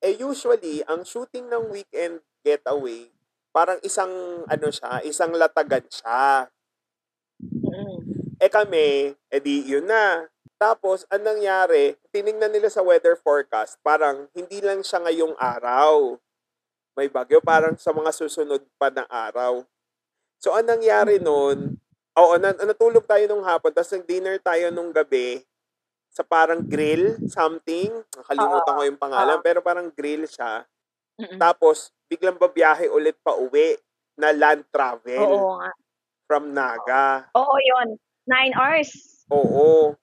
[0.00, 3.08] Eh, usually, ang shooting ng weekend getaway,
[3.54, 4.10] parang isang,
[4.50, 6.50] ano siya, isang latagan siya.
[7.38, 7.98] Mm.
[8.42, 10.26] Eh kami, edi yun na.
[10.58, 16.18] Tapos, ang nangyari, tiningnan nila sa weather forecast, parang hindi lang siya ngayong araw.
[16.98, 19.62] May bagyo, parang sa mga susunod pa na araw.
[20.42, 21.78] So, ang nangyari noon,
[22.18, 25.42] oo, na, natulog tayo nung hapon, tapos nag-dinner tayo nung gabi
[26.14, 27.90] sa parang grill, something.
[28.14, 30.62] Nakalimutan ko yung pangalan, pero parang grill siya.
[31.38, 33.74] Tapos, biglang babiyahe ulit pa uwi
[34.14, 35.70] na land travel Oo nga.
[36.30, 37.26] from Naga.
[37.34, 37.98] Oo, yun.
[38.30, 38.94] Nine hours.
[39.28, 39.98] Oo.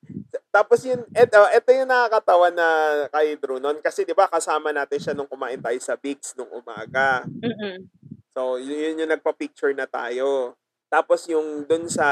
[0.52, 2.68] Tapos yun, eto, eto yung nakakatawa na
[3.16, 3.80] kay Drew nun.
[3.80, 7.24] Kasi di ba kasama natin siya nung kumain tayo sa Bigs nung umaga.
[7.40, 7.88] Mm-mm.
[8.36, 10.60] So, yun, yun yung nagpa-picture na tayo.
[10.92, 12.04] Tapos yung dun sa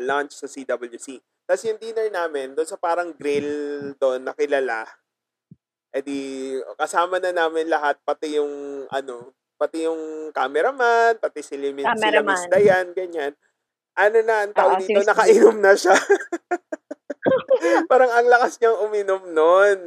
[0.00, 1.20] lunch sa CWC.
[1.44, 4.88] Tapos yung dinner namin, dun sa parang grill doon na kilala,
[5.92, 12.18] edi kasama na namin lahat, pati yung ano, pati yung cameraman, pati si Limin, sila.
[12.26, 13.30] Miss Dayan, ganyan.
[13.94, 15.94] Ano na, ang Oo, dito, Miss nakainom na siya.
[17.90, 19.78] parang ang lakas niyang uminom nun.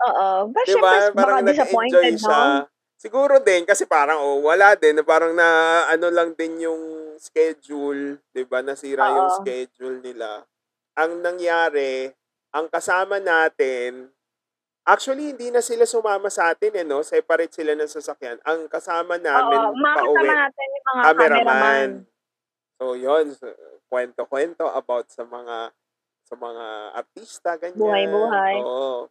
[0.00, 0.28] Oo.
[0.48, 0.92] But Di ba?
[1.04, 2.32] syempre, Parang baka disappointed, siya.
[2.32, 2.64] no?
[2.96, 4.96] Siguro din, kasi parang, oh, wala din.
[5.04, 8.16] Parang na, ano lang din yung schedule.
[8.32, 8.64] Di ba?
[8.64, 9.36] Nasira yung Oo.
[9.44, 10.48] schedule nila.
[10.96, 12.08] Ang nangyari,
[12.56, 14.08] ang kasama natin,
[14.86, 17.02] actually, hindi na sila sumama sa atin, eh, no?
[17.02, 18.38] Separate sila ng sasakyan.
[18.46, 21.44] Ang kasama namin, Oo, pauwi, natin yung mga cameraman.
[21.44, 21.88] cameraman.
[22.78, 23.26] So, yun.
[23.90, 25.74] Kwento-kwento about sa mga
[26.26, 26.64] sa mga
[26.98, 27.78] artista, ganyan.
[27.78, 28.54] Buhay-buhay.
[28.58, 29.06] Oo.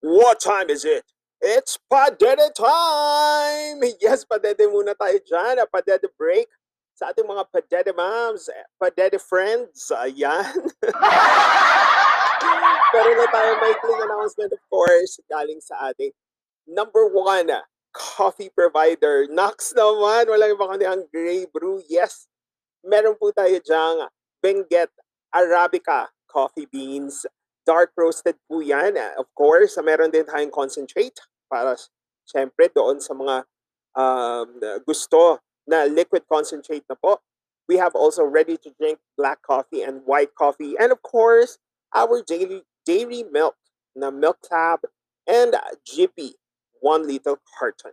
[0.00, 1.04] What time is it?
[1.38, 3.78] It's Padede time!
[4.02, 5.62] Yes, Padede muna tayo dyan.
[5.62, 6.50] A Padede break
[6.98, 9.86] sa ating mga Padede moms, Padede friends.
[9.94, 10.50] Ayan.
[12.92, 16.10] Pero na tayo maikling announcement, of course, galing sa ating
[16.66, 17.46] number one
[17.94, 19.30] coffee provider.
[19.30, 21.86] Knox naman, walang iba kundi ang Grey Brew.
[21.86, 22.26] Yes,
[22.82, 24.10] meron po tayo dyang
[24.42, 24.90] Benguet
[25.30, 27.22] Arabica coffee beans.
[27.68, 28.96] Dark roasted po yan.
[28.96, 31.20] Uh, Of course, meron din tayong concentrate
[31.50, 31.74] para
[32.28, 33.44] syempre doon sa mga
[33.96, 34.48] um,
[34.84, 37.20] gusto na liquid concentrate na po.
[37.68, 40.76] We have also ready to drink black coffee and white coffee.
[40.80, 41.60] And of course,
[41.92, 43.56] our daily dairy milk
[43.92, 44.88] na Milk Tab
[45.28, 45.52] and
[45.84, 46.40] Jippy
[46.80, 47.92] 1 liter carton.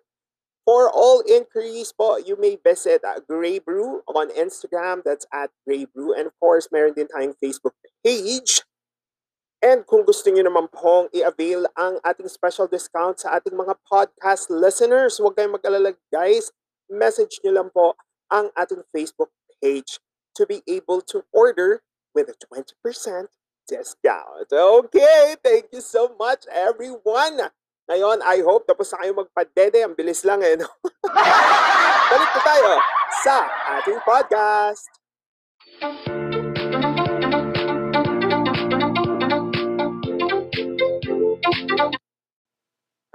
[0.66, 5.04] For all inquiries po, you may visit uh, Grey Brew on Instagram.
[5.06, 6.16] That's at Grey Brew.
[6.16, 8.66] And of course, meron din tayong Facebook page.
[9.66, 14.54] And kung gusto niyo naman pong i-avail ang ating special discount sa ating mga podcast
[14.54, 16.54] listeners, huwag kayong mag-alala guys.
[16.86, 17.98] Message niyo lang po
[18.30, 19.98] ang ating Facebook page
[20.38, 21.82] to be able to order
[22.14, 22.78] with a 20%
[23.66, 24.48] discount.
[24.54, 27.50] Okay, thank you so much everyone.
[27.90, 29.82] Ngayon, I hope tapos na kayo magpadede.
[29.82, 30.62] Ang bilis lang eh.
[30.62, 30.70] No?
[32.14, 32.78] Balik po tayo
[33.26, 33.50] sa
[33.82, 34.86] ating podcast.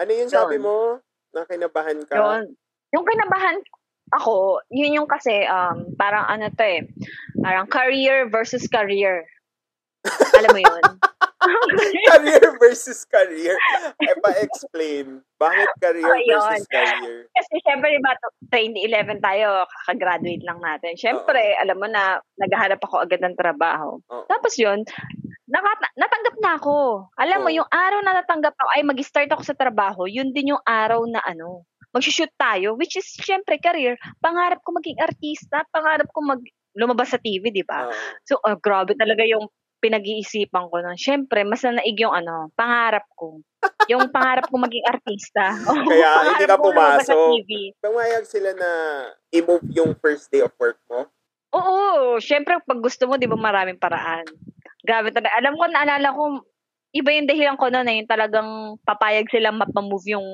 [0.00, 0.64] Ano yung sabi Yun.
[0.64, 0.76] mo?
[1.36, 2.16] Na kinabahan ka?
[2.16, 2.56] Yun.
[2.96, 3.60] Yung kinabahan
[4.10, 6.82] ako, yun yung kasi, um, parang ano to eh,
[7.38, 9.22] parang career versus career.
[10.34, 10.82] Alam mo yun?
[12.10, 13.54] career versus career.
[14.02, 15.22] E pa-explain.
[15.38, 17.30] Bakit career Oh, versus career?
[17.36, 18.12] Kasi syempre, diba,
[18.50, 20.98] 2011 tayo, kakagraduate lang natin.
[20.98, 24.00] Syempre, alam mo na, naghahanap ako agad ng trabaho.
[24.10, 24.24] Oo.
[24.26, 24.82] Tapos yun,
[25.50, 26.76] naka- natanggap na ako.
[27.18, 27.56] Alam mo, Oo.
[27.62, 31.20] yung araw na natanggap ako, ay mag-start ako sa trabaho, yun din yung araw na
[31.26, 33.98] ano, mag-shoot tayo, which is, syempre, career.
[34.22, 36.40] Pangarap ko maging artista, pangarap ko mag
[36.78, 37.90] lumabas sa TV, di ba?
[37.90, 37.94] Oo.
[38.22, 40.94] So, ah, grabe talaga yung pinag-iisipan ko nun.
[40.94, 43.40] Syempre, mas nanaig yung ano, pangarap ko.
[43.88, 45.56] Yung pangarap ko maging artista.
[45.90, 47.18] Kaya hindi ka pumasok.
[47.80, 48.70] Pumayag sila na
[49.32, 51.08] i-move yung first day of work mo?
[51.50, 54.22] Oo, syempre pag gusto mo, 'di ba, maraming paraan.
[54.86, 55.36] Grabe talaga.
[55.36, 56.22] Alam ko, naalala ko,
[56.96, 58.50] iba yung dahilan ko noon, eh, yung talagang
[58.88, 60.26] papayag silang mapamove yung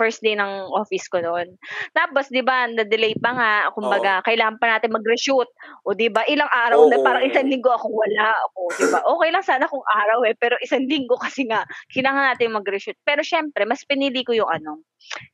[0.00, 1.52] first day ng office ko noon.
[1.92, 5.46] Tapos, 'di ba, na-delay pa nga, kumbaga, kailangan pa natin mag-reshoot.
[5.84, 7.04] O 'di ba, ilang araw na Oo.
[7.04, 8.98] parang isang linggo akong wala ako, 'di ba?
[9.04, 12.96] Okay lang sana kung araw eh, pero isang linggo kasi nga kailangan natin mag-reshoot.
[13.04, 14.80] Pero syempre, mas pinili ko yung ano,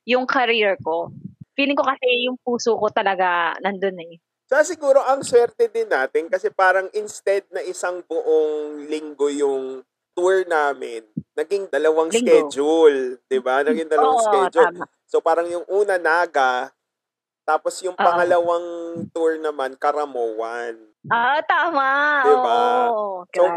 [0.04, 1.10] yung career ko.
[1.54, 4.18] Feeling ko kasi yung puso ko talaga nandun eh.
[4.48, 9.84] Sa siguro ang swerte din natin kasi parang instead na isang buong linggo yung
[10.16, 11.04] tour namin,
[11.36, 12.56] naging dalawang Linggo.
[12.56, 13.60] schedule, 'di ba?
[13.60, 14.72] Naging dalawang Oo, schedule.
[14.72, 14.88] tama.
[15.04, 16.72] So parang yung una Naga,
[17.48, 17.98] tapos yung Oo.
[18.00, 18.66] pangalawang
[19.12, 20.80] tour naman Karamoan.
[21.10, 21.82] Ah, tama.
[22.24, 22.92] Diba?
[22.92, 23.52] Oo, So-.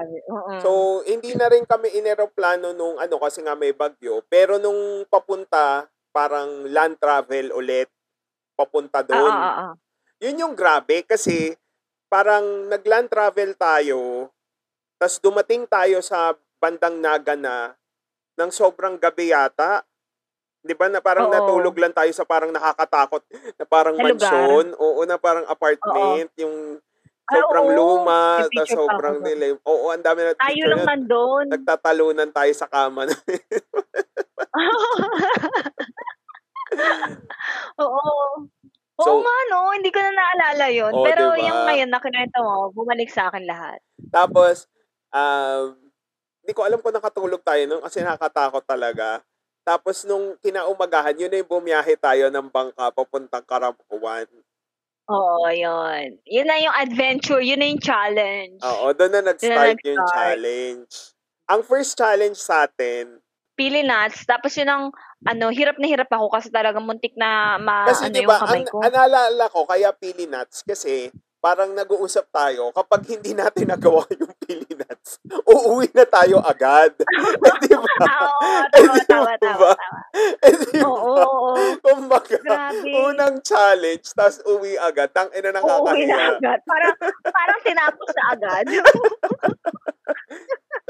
[0.62, 0.70] So
[1.08, 6.68] hindi na rin kami ineroplano nung ano kasi nga may bagyo, pero nung papunta parang
[6.68, 7.88] land travel ulit
[8.60, 9.36] papunta Oo, doon.
[9.44, 9.91] oo, oo.
[10.22, 11.58] Yun yung grabe kasi
[12.10, 14.30] parang nag-land travel tayo,
[15.02, 17.74] tas dumating tayo sa bandang Naga na
[18.40, 19.82] ng sobrang gabi yata.
[20.64, 21.32] 'Di ba na parang Oo.
[21.32, 23.24] natulog lang tayo sa parang nakakatakot
[23.60, 24.08] na parang Na lugar.
[24.08, 26.80] mansyon, oo na parang apartment, yung
[27.30, 27.72] Ah, sobrang oo.
[27.72, 29.56] luma, May tas picture pa sobrang ako dilim.
[29.66, 30.88] Oo, ang dami na Tayo picture lang yun.
[30.88, 31.46] nandun.
[31.52, 33.04] Nagtatalunan tayo sa kama.
[37.80, 38.52] Oo.
[39.02, 39.74] Oo So- nga, no?
[39.74, 40.94] Hindi ko na naalala yun.
[40.94, 41.44] Oo, Pero diba?
[41.44, 43.82] yung ngayon na kinuwento mo, bumalik sa akin lahat.
[44.14, 44.70] Tapos,
[45.10, 45.74] um,
[46.42, 49.22] hindi ko alam kung nakatulog tayo nun kasi nakakatakot talaga.
[49.62, 54.26] Tapos nung kinaumagahan, yun na yung bumiyahe tayo ng bangka papuntang Karamuan.
[55.06, 56.18] Oo, yun.
[56.26, 57.42] Yun na yung adventure.
[57.42, 58.58] Yun na yung challenge.
[58.64, 60.14] Oo, doon na nag-start yung nag-start.
[60.16, 60.94] challenge.
[61.46, 63.20] Ang first challenge sa atin,
[63.56, 64.24] Pili nuts.
[64.26, 64.84] Tapos yun ang,
[65.28, 68.64] ano, hirap na hirap ako kasi talagang muntik na ma, kasi ano di yung kamay
[68.66, 68.80] ko.
[68.82, 71.12] ang naalala ko, kaya pili nuts, kasi
[71.42, 76.94] parang nag-uusap tayo, kapag hindi natin nagawa yung pili nuts, uuwi na tayo agad.
[77.02, 78.06] eh, di ba?
[78.30, 79.36] Oo, Eh, tama, ba?
[79.42, 79.74] tama, tama.
[80.46, 80.86] Eh, di ba?
[80.86, 81.76] Oo, oo, oo.
[81.82, 82.94] Kumbaga, Grabe.
[82.94, 85.10] unang challenge, tas uwi agad.
[85.12, 86.60] Tang ina Uuwi na agad.
[86.62, 86.94] Parang,
[87.26, 88.66] parang tinapos na agad.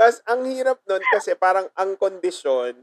[0.02, 2.74] Tas ang hirap nun kasi parang ang kondisyon,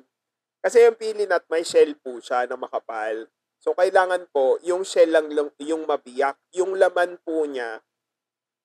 [0.63, 3.27] kasi yung pili nut may shell po siya na makapal.
[3.59, 5.27] So kailangan po yung shell lang
[5.59, 7.83] yung mabiyak, yung laman po niya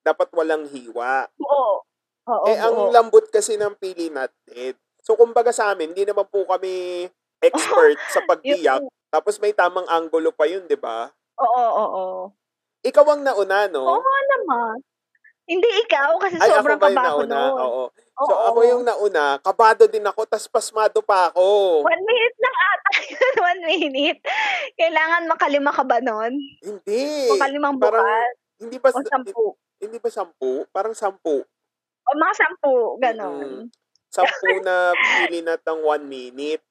[0.05, 1.25] dapat walang hiwa.
[1.41, 1.81] Oo.
[2.29, 2.93] Oo, eh ang oo.
[2.93, 4.13] lambot kasi ng pili
[4.45, 4.77] dead.
[5.01, 7.09] So kumbaga sa amin, hindi naman po kami
[7.41, 8.85] expert sa pagbiyak.
[9.09, 11.09] Tapos may tamang angulo pa yun, 'di ba?
[11.41, 12.23] Oo, oo, oo.
[12.85, 13.97] Ikaw ang nauna, no?
[13.97, 14.77] Oo naman.
[15.49, 17.33] Hindi ikaw kasi Ay, sobrang ako ba yung kaba ko nauna?
[17.33, 17.57] noon.
[17.59, 17.83] Oo.
[18.13, 18.25] Oo.
[18.25, 21.81] So, ako yung nauna, kabado din ako, tas pasmado pa ako.
[21.81, 23.33] One minute lang ata yun.
[23.49, 24.19] One minute.
[24.73, 26.37] Kailangan makalima ka ba nun?
[26.61, 27.33] Hindi.
[27.33, 28.33] Makalimang Parang, bukas?
[28.59, 29.45] hindi ba, O sampu?
[29.81, 30.51] hindi ba sampu?
[30.69, 31.41] Parang sampu.
[32.03, 33.73] O mga sampu, ganon.
[34.07, 36.61] Sampu na pili na ng one minute.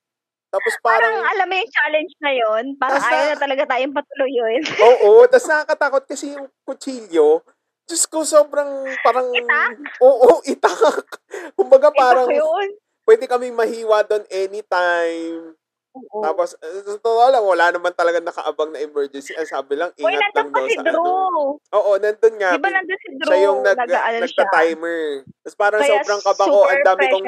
[0.47, 3.97] Tapos Parang, parang, alam mo yung challenge na yun, parang ayaw na- na talaga tayong
[3.97, 4.63] patuluyin.
[4.87, 7.41] oo, tas nakakatakot kasi yung kutsilyo,
[7.89, 9.75] Diyos ko, sobrang parang, Itak?
[9.99, 11.07] oo, itak.
[11.59, 12.69] Kumbaga parang, Ito yun.
[13.03, 15.59] pwede kaming mahiwa doon anytime.
[15.93, 16.25] Oo.
[16.25, 19.37] Tapos, uh, sa totoo lang, wala naman talaga nakaabang na emergency.
[19.37, 20.89] Ang sabi lang, ingat lang nandun pa daw si sa ano.
[20.89, 21.49] Drew.
[21.61, 22.51] Oo, nandun nga.
[22.57, 23.29] Di ba nandun si Drew?
[23.29, 24.01] siya yung nag, siya.
[24.25, 25.03] nagta-timer.
[25.45, 26.59] Tapos parang Kaya sobrang kaba ko.
[26.65, 27.27] Ang dami kong,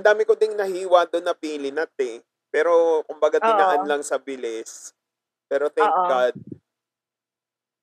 [0.00, 2.24] ang dami ko ding nahiwa doon na pili nut eh.
[2.48, 4.96] Pero, kumbaga, tinaan lang sa bilis.
[5.44, 6.08] Pero thank Oo.
[6.08, 6.34] God.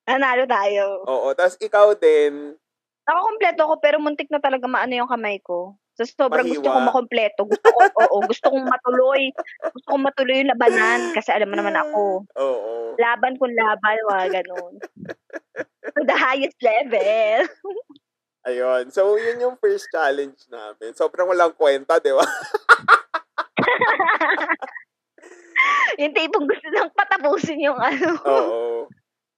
[0.04, 1.00] Nanalo tayo.
[1.08, 1.32] Oo.
[1.32, 2.56] Tapos ikaw din,
[3.04, 5.76] Nakakompleto ko pero muntik na talaga maano yung kamay ko.
[5.94, 6.74] So, sobrang gusto Mahiwa.
[6.74, 7.40] kong makompleto.
[7.46, 9.30] Gusto ko, oo, gusto kong matuloy.
[9.70, 12.26] Gusto kong matuloy yung labanan kasi alam mo naman ako.
[12.34, 12.72] oo.
[12.98, 14.74] Laban kung laban, wala ganun.
[15.94, 17.46] To the highest level.
[18.48, 18.90] Ayun.
[18.90, 20.96] So, yun yung first challenge namin.
[20.98, 22.26] Sobrang walang kwenta, di ba?
[26.02, 28.18] yung tipong gusto nang patapusin yung ano.
[28.26, 28.83] Oo.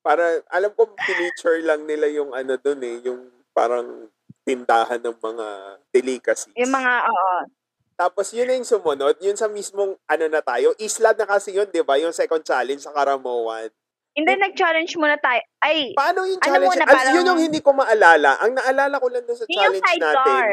[0.06, 4.06] Para, alam ko, pinicture lang nila yung ano dun eh, yung parang
[4.46, 5.46] tindahan ng mga
[5.90, 6.54] delicacies.
[6.54, 7.34] Yung mga, oo.
[7.96, 11.66] Tapos yun na yung sumunod, yun sa mismong ano na tayo, isla na kasi yun,
[11.66, 11.98] di ba?
[11.98, 13.66] Yung second challenge sa Karamoan.
[14.12, 15.42] Hindi, nag-challenge muna tayo.
[15.58, 16.70] Ay, Paano yung Ano challenge?
[16.70, 18.30] muna, Al- parang- yun yung hindi ko maalala.
[18.38, 20.48] Ang naalala ko lang dun sa yun yung challenge natin, sidecar.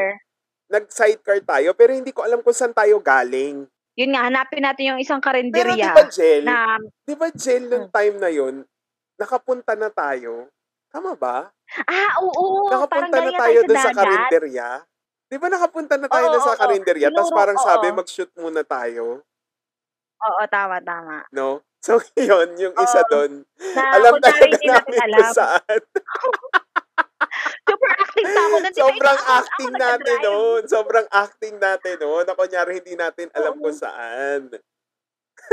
[0.66, 3.68] nag-sidecar tayo, pero hindi ko alam kung saan tayo galing.
[3.94, 6.42] Yun nga, hanapin natin yung isang Pero di karinderya ba, Jel?
[6.42, 7.94] na, Di ba, Jel, nung Hmm.
[7.94, 8.66] time na yun,
[9.24, 10.52] nakapunta na tayo?
[10.92, 11.48] Tama ba?
[11.88, 14.68] ah, oo, Nakapunta na tayo tayo dun sa karinderya.
[15.26, 16.60] Di ba nakapunta na tayo Oo, dun sa oo.
[16.60, 17.08] karinderya?
[17.10, 17.96] Tapos parang sabi, oo.
[17.98, 19.24] mag-shoot muna tayo.
[20.24, 21.24] Oo, tama, tama.
[21.34, 21.64] No?
[21.82, 23.10] So, yun, yung isa Oo.
[23.10, 23.32] doon.
[23.74, 25.18] Na, Alam talaga hindi natin namin alam.
[25.18, 25.80] kung saan.
[27.64, 28.56] Super acting pa ako.
[28.76, 30.62] Sobrang acting ako natin noon.
[30.68, 32.24] Sobrang acting natin noon.
[32.28, 33.60] Na kunyari hindi natin alam Oo.
[33.64, 34.40] kung saan.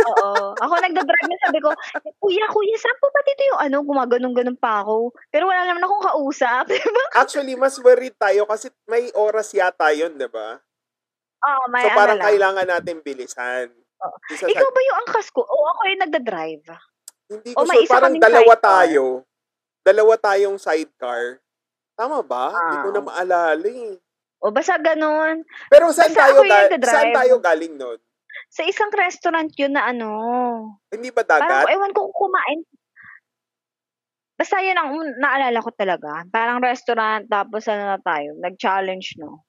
[0.02, 0.56] Oo.
[0.56, 1.70] Ako nagdadrive na sabi ko,
[2.18, 5.12] Kuya, kuya, saan po ba dito yung ano, gumaganong-ganon pa ako?
[5.28, 6.66] Pero wala naman akong kausap.
[6.72, 7.04] Di ba?
[7.16, 10.58] Actually, mas worried tayo kasi may oras yata yun, di ba?
[11.42, 12.28] Oo, may So, ano parang lang.
[12.28, 13.68] kailangan natin bilisan.
[14.00, 14.16] Oo.
[14.30, 15.42] Isa sa- Ikaw ba yung angkas ko?
[15.42, 16.66] Oo, ako yung nagdadrive.
[17.28, 17.92] hindi o ko may sure.
[17.92, 18.68] Parang dalawa sidecar.
[18.68, 19.04] tayo.
[19.82, 21.24] Dalawa tayong sidecar.
[21.94, 22.52] Tama ba?
[22.52, 22.94] Hindi ko Ah.
[22.94, 23.96] na maalala eh.
[24.38, 25.46] O basta ganon.
[25.68, 28.00] Pero saan Basta tayo, ga- saan tayo galing nun?
[28.52, 30.12] Sa isang restaurant yun na ano.
[30.92, 31.72] Hindi ba Parang, dagat?
[31.72, 32.68] ewan ko kung kumain.
[34.36, 34.92] Basta yun ang
[35.24, 36.28] naalala ko talaga.
[36.28, 39.48] Parang restaurant, tapos ano na tayo, nag-challenge, no?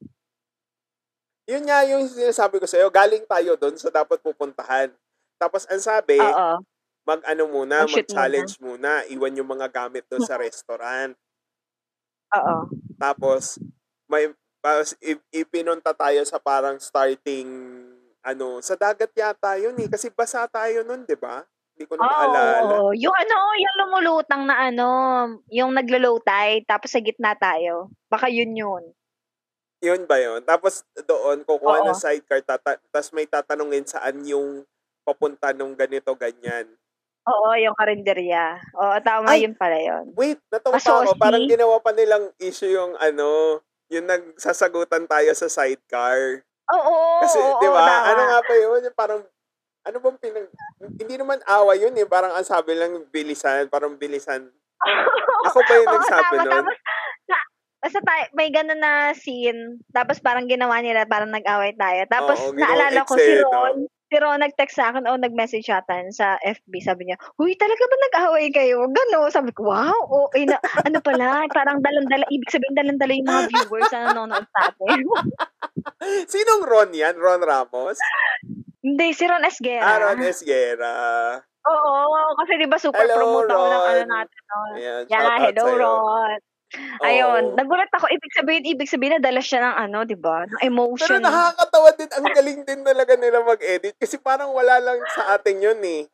[1.50, 2.86] Yun nga yung sinasabi ko sa'yo.
[2.94, 4.94] Galing tayo doon sa dapat pupuntahan.
[5.42, 6.62] Tapos ang sabi, Oo.
[7.02, 9.02] mag-ano muna, Mag-shoot mag-challenge muna.
[9.10, 11.18] Iwan yung mga gamit doon sa restaurant.
[12.38, 12.56] Oo.
[13.02, 13.58] Tapos,
[14.06, 14.30] may,
[14.62, 14.94] tapos
[15.34, 17.50] ipinunta tayo sa parang starting,
[18.22, 19.90] ano, sa dagat yata yun eh.
[19.90, 21.42] Kasi basa tayo nun, di ba?
[21.74, 22.42] Hindi ko na maalala.
[22.78, 22.90] Oo.
[22.94, 24.88] Yung ano, yung lumulutang na ano,
[25.48, 27.90] yung naglo-low tide, tapos sa gitna tayo.
[28.06, 28.84] Baka yun yun.
[29.82, 30.46] Yun ba yun?
[30.46, 31.86] Tapos doon, kukuha Oo.
[31.90, 34.62] ng sidecar, tata- tapos may tatanungin saan yung
[35.02, 36.70] papunta nung ganito, ganyan.
[37.22, 38.62] Oo, yung karinderya.
[38.78, 39.46] Oo, tama Ay!
[39.46, 40.10] yun pala yun.
[40.14, 41.12] Wait, natuwa Ah, pa ako.
[41.18, 43.58] Parang ginawa pa nilang issue yung ano,
[43.90, 46.42] yung nagsasagutan tayo sa sidecar.
[46.70, 46.94] Oo,
[47.26, 47.80] Kasi, oo, di ba?
[47.82, 48.06] tama.
[48.14, 48.82] Ano nga pa yun?
[48.94, 49.20] Parang,
[49.82, 50.46] ano bang pinag...
[50.78, 52.06] Hindi naman awa yun eh.
[52.06, 53.66] Parang ang sabi lang, bilisan.
[53.66, 54.46] Parang bilisan.
[55.50, 56.66] Ako ba yung Oo, nagsabi tama, nun?
[56.66, 56.78] Tapos,
[57.82, 59.82] basta tayo, may gano'n na scene.
[59.90, 62.06] Tapos parang ginawa nila, parang nag-away tayo.
[62.06, 63.42] Tapos Oo, naalala ko si.
[63.42, 63.76] Ron.
[63.82, 66.72] Si Ron nag-text sa akin o nag-message siya sa FB.
[66.82, 68.84] Sabi niya, Uy, talaga ba nag-away kayo?
[68.88, 69.30] Gano'n.
[69.32, 69.96] Sabi ko, wow.
[70.08, 70.58] O, eh, na,
[70.88, 72.26] ano pala, parang dalandala.
[72.28, 74.98] Ibig sabihin dalandala yung mga viewers na nanonood sa atin.
[76.32, 77.14] Sinong Ron yan?
[77.16, 77.96] Ron Ramos?
[78.82, 79.86] Hindi, si Ron Esguera.
[79.86, 80.92] Ah, Ron Esguera.
[81.62, 84.40] Oo, kasi di ba super Hello, promote ako ng ano natin.
[84.42, 84.58] No?
[84.74, 85.66] Ayan, Yan, shoutout hello.
[85.78, 86.38] Ron.
[87.00, 87.56] Ayun, Oo.
[87.56, 88.08] nagulat ako.
[88.08, 90.44] Ibig sabihin, ibig sabihin, nadala siya ng ano, di ba?
[90.44, 91.20] Ng Pero emotion.
[91.20, 92.10] nakakatawa din.
[92.10, 93.94] Ang galing din talaga nila mag-edit.
[93.96, 96.08] Kasi parang wala lang sa atin yun eh.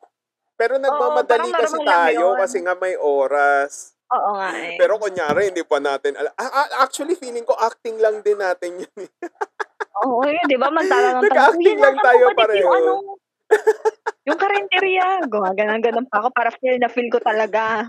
[0.53, 2.35] Pero nagmamadali parang kasi normal lang tayo yun.
[2.35, 3.95] kasi nga may oras.
[4.09, 4.75] Oo nga eh.
[4.75, 8.81] Pero kunyari, hindi pa natin ala- ah, ah, Actually, feeling ko acting lang din natin
[8.81, 8.97] yun.
[8.99, 9.09] eh.
[10.01, 10.67] Oo, yun, di ba?
[10.67, 11.29] Magtatanong tayo.
[11.29, 12.93] Nag-acting "Kuya, lang tayo pareho." Yung, ano,
[14.25, 15.05] yung karinderya.
[15.25, 17.87] Gumaganan-ganan pa ako para feel na feel ko talaga.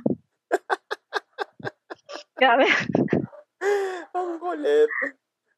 [2.41, 2.67] Grabe.
[4.17, 4.89] Ang kulit.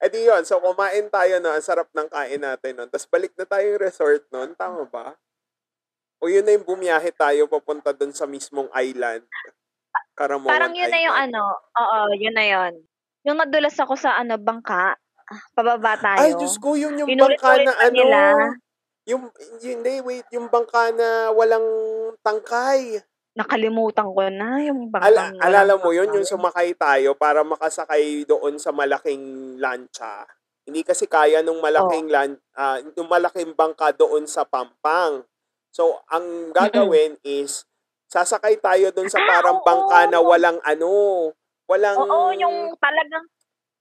[0.03, 2.91] Eh di yun, so kumain tayo no, ang sarap ng kain natin nun.
[2.91, 5.14] Tapos balik na tayo yung resort nun, tama ba?
[6.18, 9.22] O yun na yung bumiyahe tayo papunta dun sa mismong island.
[10.18, 11.35] Karamongan Parang yun na yung Island.
[11.39, 11.43] ano.
[11.78, 12.72] Oo, yun na yun.
[13.22, 14.99] Yung nadulas ako sa ano, bangka.
[15.55, 16.18] Pababa tayo.
[16.18, 17.95] Ay, Diyos ko, yun yung bangka na ano.
[17.95, 18.18] nila.
[19.07, 19.22] Yung,
[19.62, 21.66] yun, wait, yung bangka na walang
[22.26, 23.03] tangkay.
[23.37, 25.41] Nakalimutan ko na yung Ala, bangkang.
[25.41, 30.28] alala walang mo yun, yung sumakay tayo para makasakay doon sa malaking lancha.
[30.68, 35.24] Hindi kasi kaya nung malaking lan, ah, nung malaking bangka doon sa Pampang.
[35.72, 37.64] So, ang gagawin is
[38.12, 39.64] sasakay tayo doon sa Ah, parang oo.
[39.64, 40.93] bangka na walang ano,
[41.66, 43.26] walang Oo, yung talagang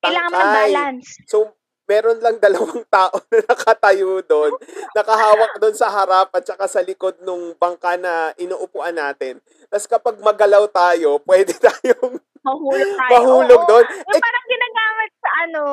[0.04, 1.10] kailangan ng balance.
[1.30, 1.54] So,
[1.92, 4.56] meron lang dalawang tao na nakatayo doon,
[4.92, 9.44] nakahawak doon sa harap at saka sa likod nung bangka na inuupuan natin.
[9.68, 13.12] Tapos kapag magalaw tayo, pwede tayong Mahulog tayo.
[13.14, 13.70] mahulog Oo.
[13.70, 13.86] doon.
[13.86, 15.64] Yung Eh, parang ginagamit sa ano,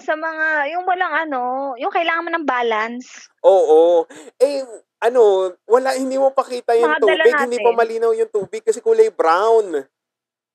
[0.00, 1.42] sa mga, yung walang ano,
[1.76, 3.30] yung kailangan mo ng balance.
[3.40, 4.02] oo.
[4.36, 4.64] Eh,
[4.98, 5.22] ano,
[5.64, 7.34] wala, hindi mo pakita yung Mga tubig.
[7.38, 9.86] Hindi pa malinaw yung tubig kasi kulay brown.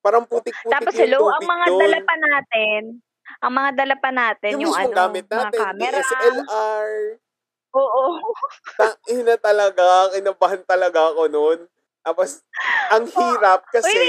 [0.02, 1.80] Parang putik-putik Tapos yung hello, tubig ang mga doon.
[1.80, 2.80] dala pa natin,
[3.40, 5.98] ang mga dala pa natin, yung, yung, ano, gamit mga natin, camera.
[6.02, 6.90] DSLR.
[7.72, 8.02] Oo.
[9.08, 11.60] Ina talaga, kinabahan talaga ako noon.
[12.02, 12.42] Tapos,
[12.90, 14.02] ang hirap Uy, kasi,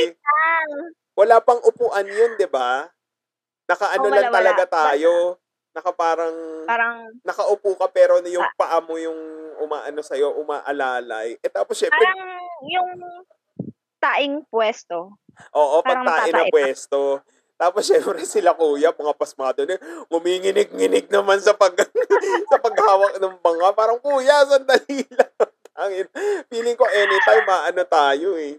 [1.13, 2.89] wala pang upuan yun, di ba?
[3.69, 4.75] Nakaano wala, lang talaga wala.
[4.75, 5.13] tayo.
[5.73, 6.35] Naka parang,
[6.67, 8.53] Parang, nakaupo ka pero yung Ah.
[8.57, 9.17] paa mo yung
[9.57, 11.37] umaano sa'yo, umaalalay.
[11.41, 12.29] Eh tapos syempre, parang
[12.67, 12.91] yung
[13.97, 15.15] taing pwesto.
[15.55, 17.23] oo, parang pagtain na pwesto.
[17.55, 19.77] Tapos syempre sila kuya, mga pasmado na,
[20.09, 21.73] nguminginig-nginig naman sa pag
[22.51, 23.69] sa paghawak ng banga.
[23.71, 25.33] Parang kuya, sandali lang.
[25.77, 26.07] Tangin.
[26.49, 28.57] Feeling ko anytime maano tayo eh.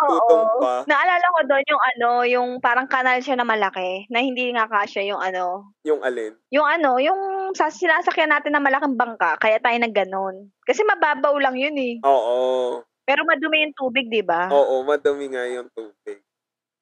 [0.00, 0.80] Tutong pa.
[0.88, 5.04] Naalala ko doon yung ano, yung parang kanal siya na malaki, na hindi nga kasya
[5.04, 6.32] yung ano, Yung alin.
[6.48, 7.20] yung ano, yung
[7.52, 10.48] sa sinasakyan natin na malaking bangka, kaya tayo nagganon.
[10.64, 12.00] Kasi mababaw lang yun eh.
[12.00, 12.80] Oo.
[13.04, 14.48] Pero madumi yung tubig, di ba?
[14.48, 16.24] Oo, madumi nga yung tubig.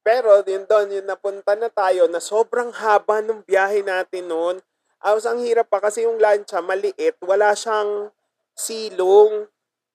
[0.09, 4.57] Pero yun doon, yun napunta na tayo na sobrang haba ng biyahe natin noon.
[5.05, 8.09] Awas ang hirap pa kasi yung lancha maliit, wala siyang
[8.57, 9.45] silong,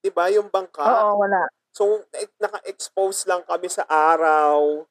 [0.06, 0.86] 'di ba, yung bangka.
[0.86, 1.50] Oo, wala.
[1.74, 4.86] So eh, naka-expose lang kami sa araw.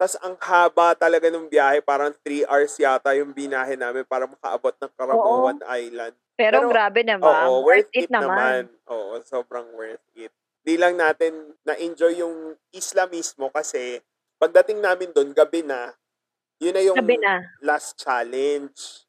[0.00, 4.72] Tapos ang haba talaga ng biyahe, parang 3 hours yata yung binahe namin para makaabot
[4.80, 6.16] ng Caramoan Island.
[6.40, 7.28] Pero, Pero, grabe naman.
[7.46, 8.72] Oo, worth it naman.
[8.88, 10.32] Oo, sobrang worth it.
[10.64, 14.00] Di lang natin na-enjoy yung isla mismo kasi
[14.36, 15.92] pagdating namin doon, gabi na,
[16.62, 17.42] yun na yung Gabi na.
[17.60, 19.04] last challenge.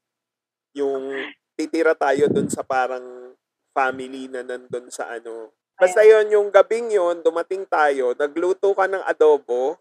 [0.76, 3.32] Yung titira tayo doon sa parang
[3.72, 5.52] family na nandun sa ano.
[5.76, 9.76] Basta yun, yung gabing yun, dumating tayo, nagluto ka ng adobo.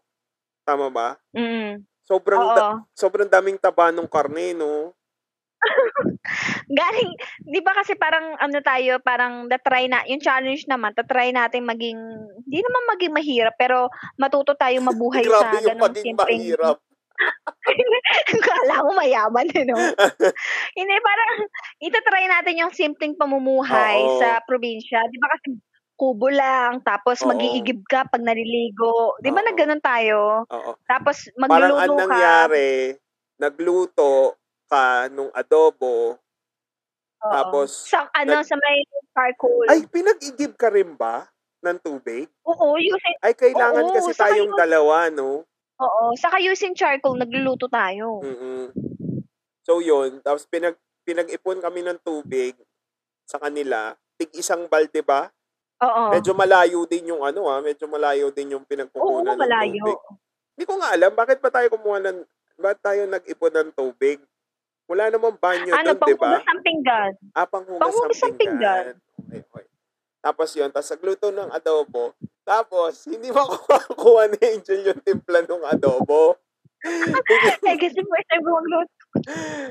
[0.66, 1.08] Tama ba?
[1.30, 1.86] Mm.
[2.04, 2.54] Sobrang, Oo.
[2.54, 4.90] da- sobrang daming taba ng karne, no?
[6.80, 7.10] Galing,
[7.44, 11.98] di ba kasi parang ano tayo, parang na-try na, yung challenge naman, ta-try natin maging,
[12.46, 13.88] hindi naman maging mahirap, pero
[14.20, 16.78] matuto tayo mabuhay Grabe sa maging simpleng, mahirap.
[18.48, 19.78] Kala ko mayaman, eh, no?
[20.74, 21.32] Hindi, parang
[21.78, 24.18] itatry natin yung simpleng pamumuhay Oo.
[24.18, 24.98] sa probinsya.
[25.08, 25.54] Di ba kasi
[25.94, 27.30] kubo lang, tapos Oo.
[27.30, 29.14] mag-iigib ka pag naliligo.
[29.22, 29.46] Di ba Oo.
[29.46, 30.42] na ganun tayo?
[30.50, 30.72] Oo.
[30.90, 32.02] Tapos Parang ang magluluto ka.
[32.02, 32.70] nangyari,
[33.38, 34.10] nagluto
[34.74, 36.18] ka nung adobo,
[37.20, 37.30] Oo.
[37.30, 38.82] tapos, sa ano, nag- sa may
[39.14, 39.66] charcoal.
[39.70, 41.30] ay, pinag-igib ka rin ba
[41.62, 42.26] ng tubig?
[42.42, 45.46] Oo, using, Ay, kailangan Oo, kasi tayong yung- dalawa, no?
[45.74, 46.04] oo.
[46.18, 48.18] Saka using charcoal, nagluluto tayo.
[48.20, 48.74] mm
[49.64, 50.20] So, yun.
[50.20, 50.76] Tapos, pinag,
[51.08, 52.52] pinag-ipon kami ng tubig
[53.24, 53.96] sa kanila.
[54.14, 55.32] Tig isang balde ba?
[55.80, 56.12] Oo.
[56.12, 57.64] Medyo malayo din yung ano ah.
[57.64, 59.80] Medyo malayo din yung Oo, pinagkukunan ng malayo.
[59.80, 59.98] tubig.
[60.52, 62.18] Hindi ko nga alam, bakit pa tayo kumuha ng,
[62.60, 64.20] bakit tayo nag-ipon ng tubig?
[64.84, 66.28] Wala namang banyo Ano, doon, di ba?
[66.28, 67.12] panghugas ng pinggan.
[67.32, 68.84] Ah, panghugas, Panghugas ng ng pinggan.
[69.16, 69.64] Okay, okay.
[70.20, 72.04] Tapos yun, tapos nagluto ng adobo.
[72.42, 73.44] Tapos, hindi mo
[74.00, 76.36] kuha ni Angel yung timpla ng adobo.
[76.84, 78.92] eh, kasi first time ko magluto.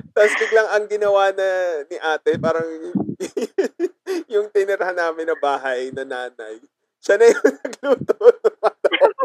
[0.10, 1.48] tapos biglang ang ginawa na
[1.86, 2.66] ni ate, parang
[4.34, 6.58] yung tinirahan namin na bahay na nanay.
[6.98, 9.24] Siya na yung nagluto ng adobo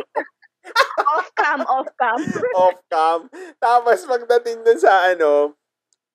[1.09, 2.20] Off cam, off cam.
[2.55, 3.20] off cam.
[3.57, 5.57] Tapos pagdating dun sa ano,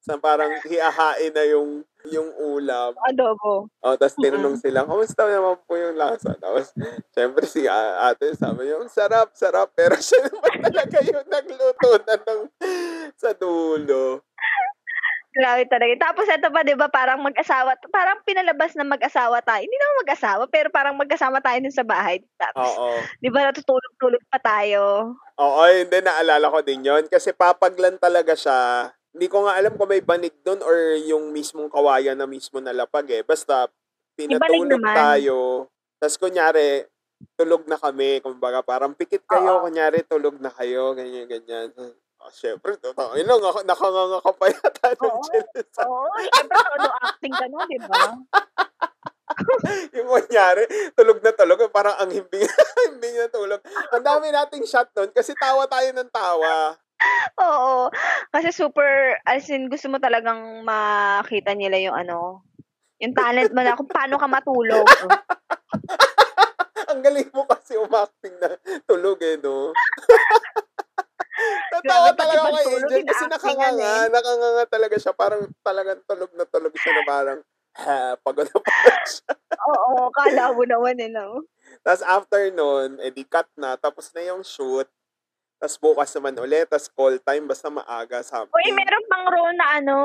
[0.03, 2.91] sa parang hiahain na yung yung ulam.
[3.07, 3.71] Adobo.
[3.79, 6.35] Oh, tapos tinanong sila, kamusta naman po yung lasa?
[6.35, 6.75] Tapos,
[7.15, 9.71] syempre si ate sabi niya, sarap, sarap.
[9.71, 12.41] Pero siya naman talaga yung nagluto na ng
[13.15, 14.19] sa dulo.
[15.33, 16.11] Grabe talaga.
[16.11, 19.65] Tapos ito pa, di ba, parang mag-asawa, parang pinalabas na mag-asawa tayo.
[19.65, 22.21] Hindi naman mag-asawa, pero parang magkasama tayo dun sa bahay.
[22.37, 23.01] Tapos, Oo.
[23.17, 25.15] di ba, natutulog-tulog pa tayo.
[25.41, 28.93] Oo, hindi, naalala ko din yon Kasi papaglan talaga siya.
[29.13, 33.05] Hindi ko nga alam kung may banig doon or yung mismong kawayan na mismo nalapag
[33.13, 33.21] eh.
[33.21, 33.69] Basta,
[34.17, 35.69] pinatulog tayo.
[36.01, 36.81] Tapos kunyari,
[37.37, 38.25] tulog na kami.
[38.25, 39.61] Kumbaga, parang pikit kayo.
[39.61, 39.69] Oo.
[39.69, 40.97] Kunyari, tulog na kayo.
[40.97, 41.69] Ganyan, ganyan.
[42.23, 43.13] Oh, syempre, totoo.
[43.13, 45.21] Yun lang, nakanganga ka pa yata ng Oo.
[45.85, 48.03] Oo, syempre, todo acting ka no, di ba?
[49.97, 50.63] yung kunyari,
[50.97, 51.59] tulog na tulog.
[51.69, 52.47] Parang ang himbing,
[52.89, 53.61] himbing na tulog.
[53.93, 56.79] Ang dami nating shot nun kasi tawa tayo ng tawa.
[57.45, 57.89] Oo.
[58.31, 62.43] Kasi super, as in, gusto mo talagang makita nila yung ano,
[63.01, 64.87] yung talent mo na kung paano ka matulog.
[66.93, 68.53] Ang galing mo kasi umacting na
[68.85, 69.73] tulog eh, no?
[71.73, 73.81] Pati talaga kay Angel kasi nakanganga.
[73.81, 74.05] eh.
[74.13, 75.13] Nakanganga talaga siya.
[75.17, 77.39] Parang talagang tulog na tulog siya na parang,
[77.81, 79.33] ha, pagod na pagod siya.
[79.57, 81.49] Oo, kala mo naman eh, no?
[81.81, 83.73] Tapos after nun, edi cut na.
[83.73, 84.85] Tapos na yung shoot.
[85.63, 86.67] Tapos bukas naman ulit.
[86.67, 87.47] Tapos call time.
[87.47, 88.19] Basta maaga.
[88.19, 88.51] Something.
[88.51, 89.97] Uy, meron pang role na ano,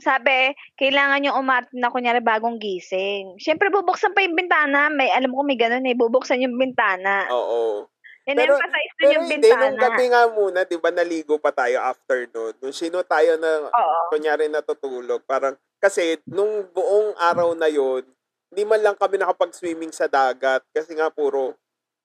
[0.00, 3.36] sabi, kailangan yung umatin na kunyari bagong gising.
[3.36, 4.88] Siyempre, bubuksan pa yung bintana.
[4.88, 7.28] May, alam ko may ganun eh, bubuksan yung bintana.
[7.28, 7.92] Oo.
[8.24, 9.82] And Pero- emphasize Pero yung hindi, nung bintana.
[9.84, 12.56] gabi nga muna, di ba, naligo pa tayo after nun.
[12.64, 13.98] Nung sino tayo na, Oo.
[14.08, 15.20] kunyari natutulog.
[15.28, 18.00] Parang, kasi nung buong araw na yon
[18.52, 21.56] hindi man lang kami nakapag-swimming sa dagat kasi nga puro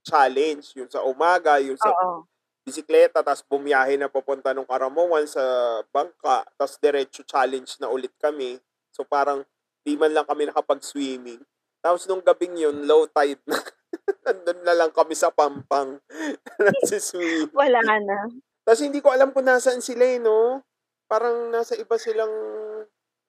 [0.04, 0.76] challenge.
[0.80, 2.24] Yung sa umaga, yung sa Oo.
[2.68, 5.40] Bisikleta, tapos bumiyahe na papunta ng Karamoan sa
[5.88, 8.60] bangka, tapos diretso challenge na ulit kami.
[8.92, 9.48] So parang
[9.88, 11.40] di man lang kami nakapag-swimming.
[11.80, 13.56] Tapos nung gabing yun, low tide na.
[14.28, 15.96] Nandun na lang kami sa pampang.
[16.60, 17.56] Nagsiswim.
[17.56, 18.28] Wala na.
[18.68, 20.60] Tapos hindi ko alam kung nasaan sila eh, no?
[21.08, 22.36] Parang nasa iba silang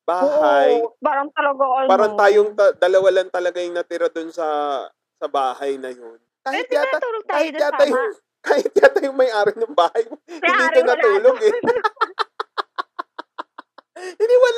[0.03, 0.83] bahay.
[0.83, 1.87] Oo, parang talaga ano.
[1.87, 4.83] Parang tayong ta- dalawa lang talaga yung natira dun sa
[5.15, 6.19] sa bahay na yun.
[6.43, 10.79] Kahit ba yata, tayo kahit yata yung, kahit yata yung may-ari ng bahay, hindi May-ari
[10.79, 11.53] ito wala natulog eh.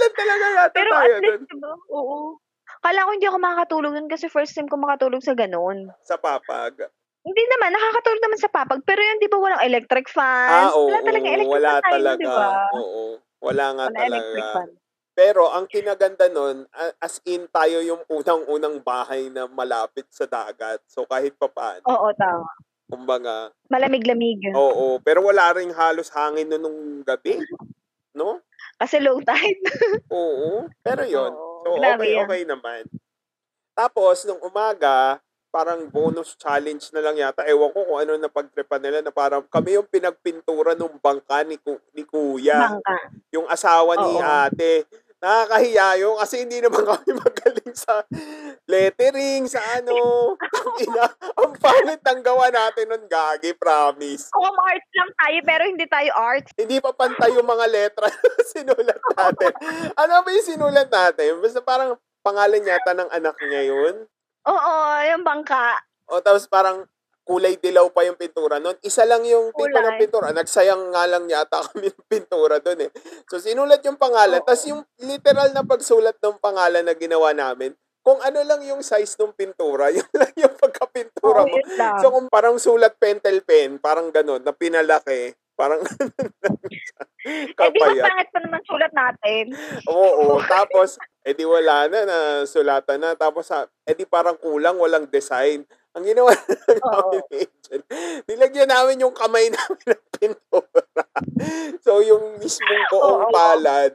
[0.01, 1.73] lang talaga yata Pero tayo at least, diba?
[1.93, 2.19] Oo.
[2.81, 5.93] Kala ko hindi ako makakatulog dun kasi first time ko makatulog sa ganun.
[6.01, 6.89] Sa papag.
[7.21, 8.81] Hindi naman, nakakatulog naman sa papag.
[8.89, 10.65] Pero yun, di ba walang electric Ah, fan?
[10.73, 10.89] oo.
[10.89, 12.17] wala talaga electric wala fan tayo, talaga.
[12.17, 12.49] di ba?
[12.81, 13.05] Oo.
[13.41, 14.57] Wala nga Wala electric talaga.
[14.57, 14.71] fan.
[15.13, 16.65] Pero ang kinaganda nun,
[16.97, 20.81] as in tayo yung unang-unang bahay na malapit sa dagat.
[20.89, 22.49] So kahit pa paano, Oo, tama.
[22.91, 24.51] Kumbaga, Malamig-lamig.
[24.53, 24.99] oo.
[25.01, 27.39] Pero wala ring halos hangin nun nung gabi.
[28.11, 28.43] No?
[28.77, 29.63] Kasi low tide.
[30.11, 30.67] Oo.
[30.83, 32.27] Pero yon Oo, So okay, yan.
[32.27, 32.83] okay naman.
[33.71, 37.45] Tapos, nung umaga, parang bonus challenge na lang yata.
[37.45, 41.55] Ewan ko kung ano na pagtripan nila na parang kami yung pinagpintura nung bangka ni,
[41.57, 42.75] ku- ni kuya.
[42.75, 42.97] Bangka.
[43.31, 44.21] Yung asawa ni Oo.
[44.21, 44.73] ate.
[45.21, 48.01] Nakakahiya yun kasi hindi naman kami magaling sa
[48.65, 50.33] lettering, sa ano.
[50.85, 54.33] Ina, ang pangit ang gawa natin nun, Gagi, promise.
[54.33, 56.57] Kung arts lang tayo, pero hindi tayo arts.
[56.57, 59.53] Hindi pa pantay yung mga letra na sinulat natin.
[59.93, 61.31] Ano ba yung sinulat natin?
[61.45, 64.09] Basta parang pangalan yata ng anak niya yun.
[64.49, 65.77] Oo, yung bangka.
[66.09, 66.89] O tapos parang
[67.31, 68.75] kulay dilaw pa yung pintura nun.
[68.83, 69.87] Isa lang yung tipo Kulay.
[69.87, 70.35] ng pintura.
[70.35, 72.91] Nagsayang nga lang yata kami ng pintura dun eh.
[73.31, 74.43] So sinulat yung pangalan.
[74.43, 74.47] Oo.
[74.51, 77.71] Tapos yung literal na pagsulat ng pangalan na ginawa namin,
[78.03, 81.57] kung ano lang yung size ng pintura, yun lang yung pagkapintura Oo, mo.
[82.03, 85.85] So kung parang sulat pentel pen, parang ganun, na pinalaki, parang
[87.21, 89.53] eh, di ba pangit pa naman sulat natin?
[89.85, 92.19] Oo, tapos, edi wala na, na
[92.49, 93.13] sulatan na.
[93.13, 95.69] Tapos, ah, edi parang kulang, walang design.
[95.99, 97.83] Ang ginawa na namin ni Angel,
[98.31, 101.05] nilagyan namin yung kamay namin ng pintura.
[101.83, 103.35] so, yung mismong buong Oo.
[103.35, 103.95] palad,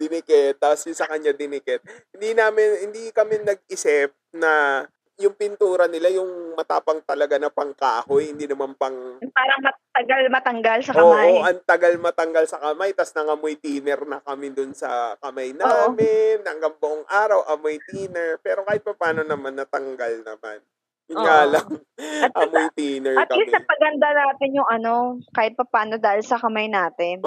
[0.00, 1.84] dinikit, tapos yung sa kanya dinikit.
[2.16, 4.84] Hindi namin, hindi kami nag-isip na
[5.20, 10.92] yung pintura nila, yung matapang talaga na pangkahoy, hindi naman pang Parang matagal matanggal sa
[10.96, 11.30] kamay.
[11.30, 16.42] Oo, ang tagal matanggal sa kamay, tas nangamoy thinner na kami dun sa kamay namin,
[16.42, 18.42] hanggang buong araw, amoy thinner.
[18.42, 20.58] Pero kahit pa paano naman, natanggal naman.
[21.04, 21.68] Yun nga lang,
[22.00, 23.44] At, amoy thinner at kami.
[23.44, 27.20] least napaganda natin yung ano, kahit pa paano dahil sa kamay natin.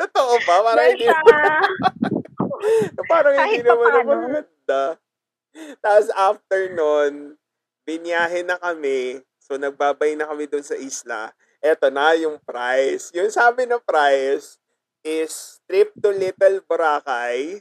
[0.00, 0.54] Totoo ba?
[0.64, 1.20] Parang dahil hindi, sa...
[3.12, 4.12] parang kahit hindi pa naman paano.
[4.24, 4.82] maganda.
[5.78, 7.12] Tapos after nun,
[7.84, 9.20] binyahe na kami.
[9.38, 11.30] So, nagbabay na kami dun sa isla.
[11.60, 13.12] Eto na yung price.
[13.12, 14.56] Yung sabi ng price
[15.04, 17.60] is trip to Little Boracay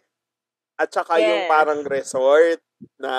[0.79, 1.51] at saka yung Yes.
[1.51, 2.63] parang resort
[2.95, 3.11] na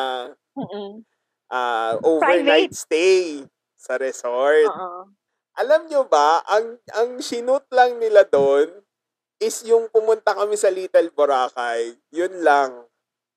[0.55, 1.02] Mm-mm.
[1.50, 3.44] ah, overnight stay
[3.74, 4.70] sa resort.
[4.70, 5.11] Oo.
[5.55, 8.70] Alam nyo ba, ang, ang sinut lang nila doon
[9.38, 11.94] is yung pumunta kami sa Little Boracay.
[12.11, 12.88] Yun lang.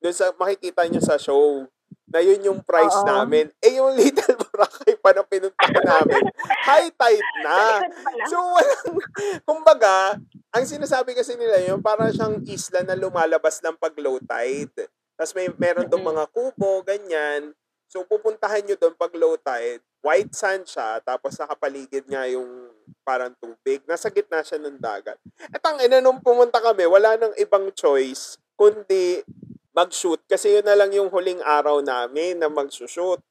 [0.01, 1.68] Doon sa, makikita nyo sa show
[2.07, 3.05] na yun yung price Oo.
[3.05, 3.51] namin.
[3.59, 6.24] Eh, yung Little Boracay pa na pinuntahan namin,
[6.63, 7.84] high tide na.
[8.32, 8.97] So, walang,
[9.43, 10.15] kumbaga,
[10.55, 14.89] ang sinasabi kasi nila yun, parang siyang isla na lumalabas ng pag low tide.
[15.18, 17.51] Tapos may meron doon mga kubo, ganyan.
[17.89, 19.82] So, pupuntahan nyo doon pag low tide.
[20.05, 22.70] White sand siya, tapos nakapaligid nga yung
[23.01, 23.82] parang tubig.
[23.89, 25.18] Nasa gitna siya ng dagat.
[25.49, 29.26] At ang ina, nung pumunta kami, wala nang ibang choice, kundi
[29.74, 30.22] mag-shoot.
[30.30, 33.22] Kasi yun na lang yung huling araw namin na mag-shoot.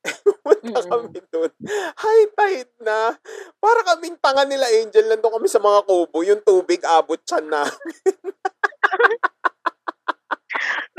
[0.24, 1.52] Pumunta kami doon.
[1.98, 3.14] High tide na.
[3.60, 5.06] Para kaming tanga nila Angel.
[5.12, 6.24] Nandun kami sa mga kubo.
[6.24, 7.68] Yung tubig abot siya na.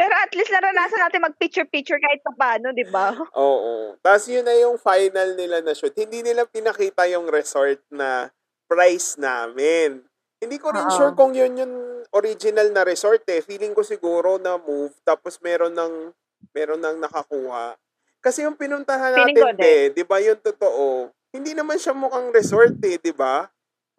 [0.01, 3.13] Pero at least naranasan natin mag-picture-picture kahit pa paano, di ba?
[3.37, 3.93] Oo.
[4.01, 5.93] Tapos yun na yung final nila na shoot.
[5.93, 8.33] Hindi nila pinakita yung resort na
[8.65, 10.01] price namin.
[10.41, 10.95] Hindi ko rin Oo.
[10.97, 11.73] sure kung yun yung
[12.17, 13.45] original na resort eh.
[13.45, 16.09] Feeling ko siguro na move tapos meron ng
[16.49, 17.77] meron ng nakakuha.
[18.17, 19.65] Kasi yung pinuntahan Feeling natin, din.
[19.65, 21.13] eh, di ba yung totoo?
[21.29, 23.45] Hindi naman siya mukhang resort eh, di ba?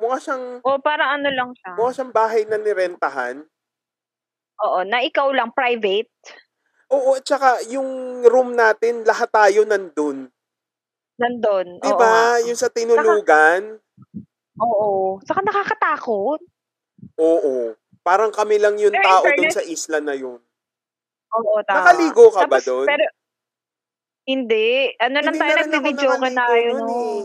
[0.02, 1.78] Mukha siyang, O parang ano lang siya.
[1.78, 3.46] mukha siyang bahay na nirentahan.
[4.62, 6.10] Oo, na ikaw lang, private.
[6.88, 7.88] Oo, at saka yung
[8.22, 10.28] room natin, lahat tayo nandun.
[11.16, 11.78] Nandun.
[11.78, 12.38] Di Oo ba?
[12.42, 13.78] Yung sa tinulugan.
[14.56, 15.18] Oo.
[15.22, 16.40] Saka nakakatakot.
[17.16, 17.54] Oo.
[18.02, 20.38] Parang kami lang yung Pero tao fairness- sa isla na yun.
[21.32, 21.76] Oo, tama.
[21.80, 22.86] Nakaligo ka ba Tapos, dun?
[22.86, 23.04] Pero,
[24.24, 24.92] hindi.
[24.98, 26.74] Ano lang Hindi tayo, na nagbibideo ka na yun.
[26.76, 27.20] nun eh.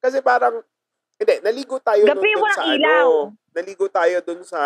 [0.00, 0.56] Kasi parang,
[1.16, 3.08] hindi, naligo tayo Gabi, nun dun sa ilaw.
[3.28, 3.36] ano.
[3.52, 4.60] Naligo tayo dun sa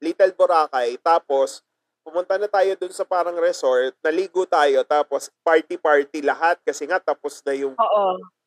[0.00, 0.96] Little Boracay.
[1.00, 1.64] Tapos,
[2.04, 3.96] pumunta na tayo dun sa parang resort.
[4.04, 4.84] Naligo tayo.
[4.84, 6.60] Tapos, party-party lahat.
[6.62, 8.04] Kasi nga, tapos na yung Oo.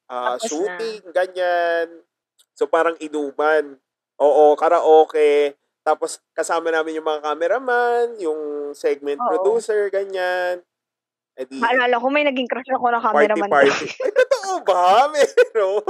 [0.08, 0.48] ah, Tapos na.
[0.48, 1.88] shooting, ganyan.
[2.54, 3.80] So, parang inuman.
[4.20, 5.56] Oo, karaoke.
[5.82, 8.40] Tapos, kasama namin yung mga cameraman, yung
[8.76, 9.28] segment Oo.
[9.32, 10.62] producer, ganyan.
[11.40, 13.48] Eh di, Maalala ko, may naging crush ako na cameraman.
[13.48, 13.86] party-party.
[13.96, 15.08] Ay, totoo ba?
[15.16, 15.82] Meron?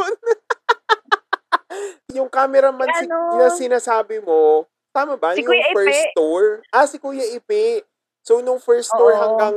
[2.17, 3.37] yung cameraman si, Ano?
[3.37, 5.33] na sinasabi mo, tama ba?
[5.33, 5.75] Si yung Kuya Ipe.
[5.75, 6.43] first tour?
[6.69, 7.83] Ah, si Kuya Ipe.
[8.21, 9.21] So, nung first tour Oo.
[9.21, 9.55] hanggang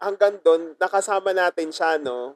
[0.00, 2.34] hanggang doon, nakasama natin siya, no?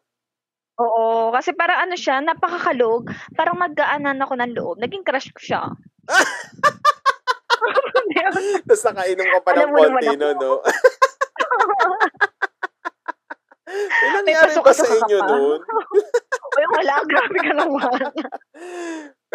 [0.76, 3.08] Oo, kasi parang ano siya, napakakalog.
[3.32, 4.76] Parang nagaanan ako ng loob.
[4.76, 5.62] Naging crush ko siya.
[8.68, 10.28] Tapos nakainom ka pa Alam ng mo konti, no?
[10.36, 10.52] no?
[13.66, 15.26] May nangyari ba sa pasok-pasok ka inyo pa.
[15.32, 15.60] noon?
[16.56, 16.94] Uy, wala.
[17.08, 17.90] Grabe ka naman.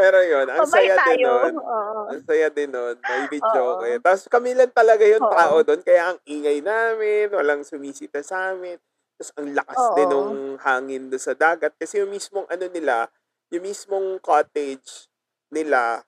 [0.02, 1.54] Pero yun, ang Mabait saya din nun.
[1.62, 2.00] Oo.
[2.10, 2.96] Ang saya din nun.
[2.98, 4.02] May video ko eh.
[4.02, 5.30] Tapos kami lang talaga yung Oo.
[5.30, 5.82] tao doon.
[5.86, 8.82] Kaya ang ingay namin, walang sumisita sa amin.
[9.22, 9.94] Tapos ang lakas Oo.
[9.94, 11.78] din ng hangin doon sa dagat.
[11.78, 13.06] Kasi yung mismong ano nila,
[13.54, 15.06] yung mismong cottage
[15.54, 16.02] nila,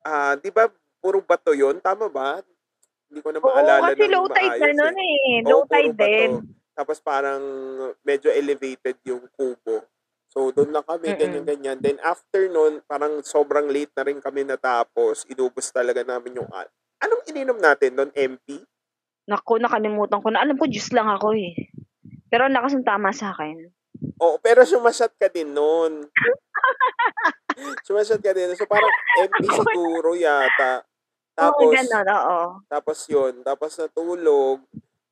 [0.00, 0.72] ah, di ba
[1.04, 1.76] puro bato yun.
[1.84, 2.40] Tama ba?
[3.12, 5.04] Hindi ko na Oo, maalala kasi ng low tide na maayos nun eh.
[5.04, 5.36] eh.
[5.44, 6.30] Oo, Low puro tide din.
[6.72, 7.42] Tapos parang
[8.00, 9.84] medyo elevated yung kubo.
[10.34, 11.78] So, doon lang kami, ganyan-ganyan.
[11.78, 15.22] Then, after nun, parang sobrang late na rin kami natapos.
[15.30, 16.50] Inubos talaga namin yung...
[16.50, 18.10] al- Anong ininom natin doon?
[18.10, 18.58] MP?
[19.30, 20.42] Naku, nakalimutan ko na.
[20.42, 21.70] Alam ko, juice lang ako eh.
[22.26, 23.62] Pero ang lakas ng tama sa akin.
[24.18, 26.02] Oo, pero sumasyat ka din noon.
[27.86, 28.50] sumasyat ka din.
[28.58, 28.90] So, parang
[29.22, 30.82] MP siguro yata.
[30.82, 32.40] Oo, Tapos, ganun, oo.
[32.66, 33.34] tapos yun.
[33.42, 34.58] Tapos natulog.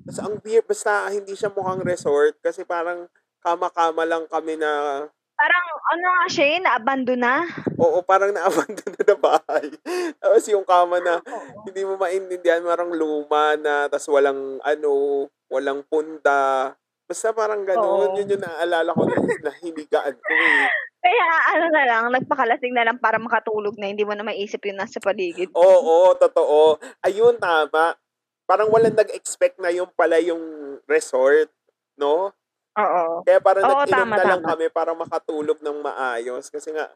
[0.03, 3.07] Tapos ang weird, basta hindi siya mukhang resort kasi parang
[3.43, 5.05] kama-kama lang kami na
[5.43, 7.43] Parang, ano nga siya eh, naabando na.
[7.75, 9.67] Oo, parang na-abandon na na bahay.
[10.23, 11.67] Tapos yung kama na Oo.
[11.67, 16.71] hindi mo maintindihan, parang luma na, tapos walang ano, walang punta.
[17.11, 18.17] Basta parang gano'n, Oo.
[18.23, 20.71] yun yung naaalala ko na, na hinigaan ko eh.
[21.03, 21.27] Kaya
[21.59, 25.03] ano na lang, nagpakalasing na lang para makatulog na, hindi mo na maisip yung nasa
[25.03, 25.51] paligid.
[25.59, 26.79] Oo, totoo.
[27.03, 27.99] Ayun, tama.
[28.47, 30.39] Parang walang nag-expect na yung pala yung
[30.87, 31.51] resort,
[31.99, 32.31] no?
[32.75, 33.21] Oo.
[33.23, 34.49] Kaya parang Oo, nag-inom tama, na lang tama.
[34.55, 36.49] kami para makatulog ng maayos.
[36.49, 36.89] Kasi nga,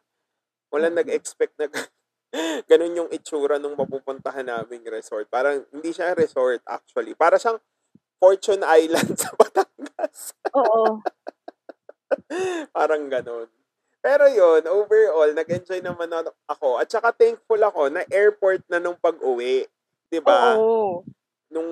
[0.73, 1.01] walang Mm.
[1.05, 1.67] nag-expect na
[2.71, 5.29] ganun yung itsura nung mapupuntahan naming resort.
[5.29, 7.13] Parang hindi siya resort actually.
[7.13, 7.61] Para siyang
[8.17, 10.33] Fortune Island sa Batangas.
[10.53, 11.01] Oo.
[12.77, 13.49] parang ganun.
[14.01, 16.79] Pero yon overall, nag-enjoy naman na- ako.
[16.79, 19.67] At saka thankful ako na airport na nung pag-uwi.
[20.07, 20.55] 'Di ba?
[20.55, 21.03] Oo.
[21.51, 21.71] Nung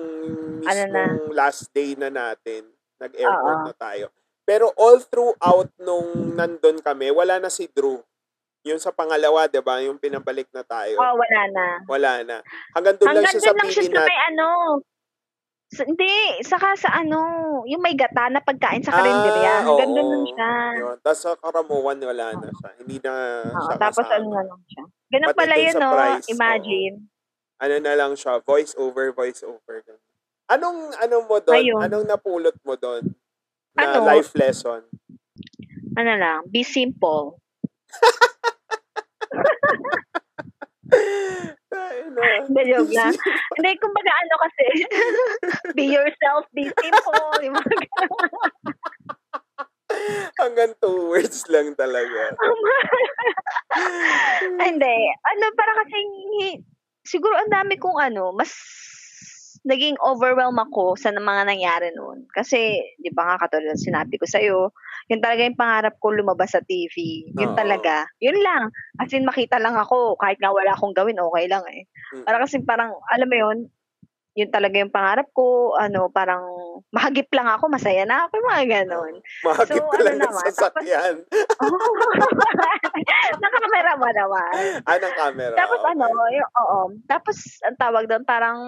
[0.61, 1.03] Ano na?
[1.07, 2.67] mismong last day na natin,
[2.99, 4.05] nag-airport na tayo.
[4.45, 7.97] Pero all throughout nung nandun kami, wala na si Drew.
[8.65, 9.77] Yung sa pangalawa, 'di ba?
[9.81, 10.97] Yung pinabalik na tayo.
[10.97, 11.65] Oo, wala na.
[11.85, 12.37] Wala na.
[12.73, 14.47] Hanggang doon lang Hanggang siya sa doon lang siya sa may ano.
[15.65, 16.13] Sa, hindi,
[16.45, 17.19] saka sa ano,
[17.65, 19.65] yung may gata na pagkain sa karinderya.
[19.65, 20.51] Hanggang doon lang siya.
[20.77, 20.97] Yun.
[21.01, 22.69] Tapos sa Karamuan, wala na siya.
[22.79, 23.13] Hindi na
[23.49, 24.13] Oo, siya tapos kasama.
[24.17, 24.83] ano na lang siya.
[25.09, 25.89] Ganun Pati pala yun, no?
[25.93, 26.95] price, Imagine.
[27.55, 29.81] Ano na lang siya, voice over, voice over.
[30.45, 31.57] Anong, ano mo doon?
[31.57, 31.81] Ayun.
[31.81, 33.01] Anong napulot mo doon?
[33.73, 34.05] Na Ano?
[34.05, 34.85] life lesson?
[35.97, 37.39] Ano lang, be simple.
[42.45, 43.13] Hindi, joke lang.
[43.57, 44.65] Hindi, kumbaga ano kasi,
[45.77, 47.25] be yourself, be simple.
[47.41, 48.29] Yung mga ganun.
[50.39, 52.35] Hanggang two words lang talaga.
[54.61, 54.97] Hindi.
[55.25, 55.97] Ano, para kasi,
[57.03, 58.51] siguro ang dami kong ano, mas
[59.65, 62.29] naging overwhelm ako sa mga nangyari noon.
[62.31, 64.69] Kasi, di ba nga katulad sinabi ko sa'yo,
[65.09, 67.25] yun talaga yung pangarap ko lumabas sa TV.
[67.33, 67.57] Yun Oo.
[67.57, 68.05] talaga.
[68.21, 68.69] Yun lang.
[69.01, 70.21] As in, makita lang ako.
[70.21, 71.89] Kahit nga wala akong gawin, okay lang eh.
[72.13, 72.23] Mm.
[72.29, 73.57] Para kasi parang, alam mo yun,
[74.35, 75.73] yun talaga yung pangarap ko.
[75.81, 76.45] Ano, parang
[76.93, 79.13] mahagip lang ako, masaya na ako, mga ganon.
[79.47, 81.15] Mahagip So, ka ano naman, sasakyan.
[83.41, 84.53] Nakakamera mo naman.
[84.85, 85.55] Ah, ng camera.
[85.57, 85.91] Tapos okay.
[85.95, 86.05] ano,
[86.35, 86.79] yung, oo.
[87.09, 88.59] Tapos ang tawag doon parang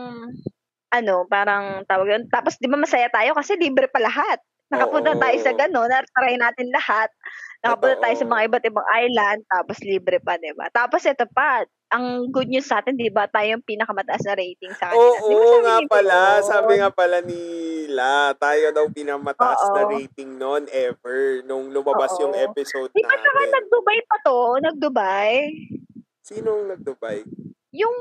[0.94, 2.24] ano, parang tawag doon.
[2.32, 4.40] Tapos 'di ba masaya tayo kasi libre pa lahat.
[4.68, 5.22] Nakapunta Oo.
[5.24, 7.08] tayo sa gano'n, try natin lahat.
[7.64, 8.34] Nakapunta tayo sa Totoo.
[8.36, 10.68] mga iba't ibang island, tapos libre pa, 'di ba?
[10.76, 11.64] Tapos ito pa,
[11.96, 15.20] ang good news sa atin, 'di ba, tayo yung pinakamataas na rating sa kanila.
[15.24, 16.20] Oo, Di ba sabi nga ni pala.
[16.20, 16.44] Bea?
[16.44, 22.22] Sabi nga pala nila, tayo daw pinamataas na rating noon ever nung lumabas Oo.
[22.28, 23.52] yung episode Di ba saka natin.
[23.56, 24.38] nag-Dubai pa to?
[24.68, 25.32] Nag-Dubai?
[26.28, 27.24] Sinong nag-Dubai?
[27.72, 27.95] Yung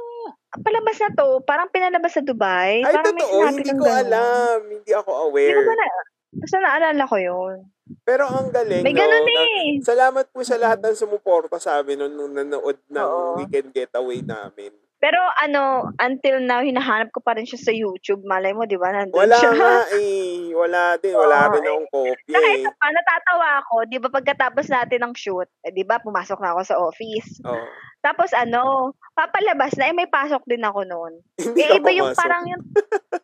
[0.56, 2.80] palabas na to, parang pinalabas sa Dubai.
[2.80, 3.38] Ay, parang totoo.
[3.50, 3.98] Hindi ko ganun.
[4.00, 4.58] alam.
[4.64, 5.58] Hindi ako Hindi ko aware.
[5.60, 5.86] ba na,
[6.32, 7.56] basta naalala ko yun.
[8.02, 8.98] Pero ang galing, May no?
[8.98, 9.66] ganun Na- eh.
[9.80, 13.38] Salamat po sa lahat ng sumuporta sa amin nung, nung nanood ng Oo.
[13.38, 14.74] weekend getaway namin.
[14.96, 18.24] Pero ano, until now, hinahanap ko pa rin siya sa YouTube.
[18.24, 18.90] Malay mo, di ba?
[18.90, 19.52] Nandun Wala siya.
[19.52, 20.50] nga eh.
[20.50, 21.12] Wala din.
[21.12, 21.86] Wala Oo, rin akong
[22.26, 22.58] Saka eh.
[22.58, 23.74] ito pa, natatawa ako.
[23.86, 27.44] Di ba pagkatapos natin ng shoot, eh, di ba, pumasok na ako sa office.
[27.44, 27.60] Oh.
[28.06, 31.18] Tapos ano, papalabas na, eh may pasok din ako noon.
[31.56, 32.62] Eh, iba yung parang yung,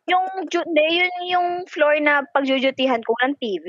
[0.09, 3.69] yung, hindi, yun yung floor na pagjujutihan ko ng TV.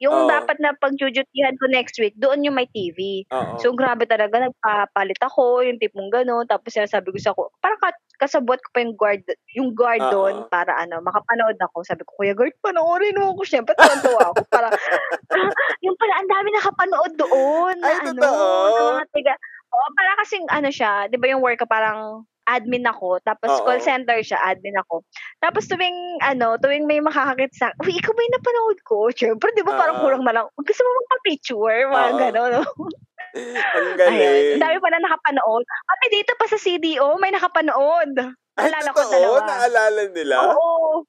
[0.00, 0.28] Yung Oo.
[0.32, 3.28] dapat na pagjujutihan ko next week, doon yung may TV.
[3.28, 3.60] Oo.
[3.60, 4.48] So, grabe talaga.
[4.48, 6.48] Nagpapalit ako, yung tipong gano'n.
[6.48, 9.22] Tapos, sinasabi ko sa ko, parang ka- kasabot ko pa yung guard,
[9.54, 10.12] yung guard Oo.
[10.12, 11.84] doon para ano, makapanood ako.
[11.84, 13.44] Sabi ko, Kuya Guard, panoorin mo ako.
[13.44, 14.42] Siyempre, tuwan-tuwa ako.
[14.48, 14.72] Para,
[15.84, 17.74] yung pala, ang dami nakapanood doon.
[17.76, 18.46] Na, Ay, ano, totoo?
[18.72, 19.32] na mga tiga,
[19.74, 23.60] Oo, para kasing ano siya, 'di ba yung work ko parang admin ako, tapos Oo.
[23.60, 25.04] call center siya, admin ako.
[25.44, 28.98] Tapos tuwing ano, tuwing may makakakit sa, uy, ikaw ba yung napanood ko?
[29.12, 30.00] Siyempre, 'di ba parang Oo.
[30.00, 30.46] kulang na lang.
[30.56, 32.32] Gusto mo magpa-picture, mga Oo.
[32.32, 32.50] gano'n.
[32.56, 32.62] no?
[33.76, 34.40] Ang Ayun.
[34.40, 34.58] galing.
[34.58, 35.64] Ang dami pala nakapanood.
[35.66, 38.12] Pati dito pa sa CDO, may nakapanood.
[38.56, 39.12] Ay, Naalala ko totoo?
[39.12, 39.44] dalawa.
[39.44, 40.58] Naalala nila?
[40.58, 41.04] Oo.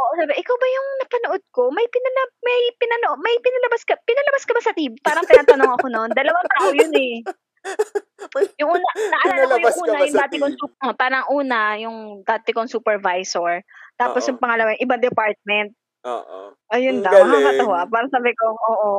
[0.00, 1.70] Oo, sabi, ikaw ba yung napanood ko?
[1.70, 4.94] May pinala may pinano, may pinalabas ka, pinalabas ka ba sa TV?
[5.06, 6.10] Parang tinatanong ako noon.
[6.16, 7.26] Dalawang tao yun eh.
[8.60, 12.66] Yung una, naalala ko yung una, yung dati kong, oh, parang una, yung dati kong
[12.66, 13.62] supervisor.
[13.94, 14.28] Tapos Oo.
[14.34, 15.70] yung pangalawa, yung ibang department.
[16.04, 16.52] Oo.
[16.74, 17.86] Ayun daw, nakakatawa.
[17.86, 18.92] Parang sabi ko, oo.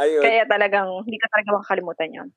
[0.00, 0.24] Ayun.
[0.24, 2.28] Kaya talagang, hindi ka talaga makakalimutan yun.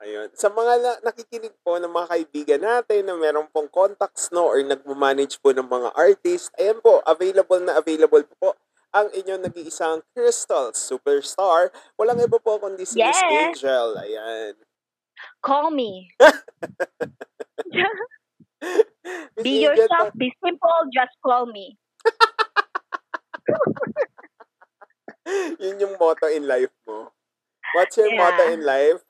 [0.00, 0.32] Ayun.
[0.32, 4.56] Sa mga na- nakikinig po ng mga kaibigan natin na meron pong contacts no or
[4.64, 8.48] nagmo-manage po ng mga artist, ayan po, available na available po, po
[8.90, 11.70] ang inyong nag-iisang Crystal Superstar.
[11.94, 13.60] Walang iba po kundi si Miss Yes.
[13.60, 13.88] Angel.
[14.02, 14.54] Ayan.
[15.42, 16.10] Call me.
[19.42, 21.78] Be yourself, be simple, just call me.
[25.60, 27.08] yun yung motto in life mo.
[27.74, 28.20] What's your Yeah.
[28.20, 29.00] motto in life?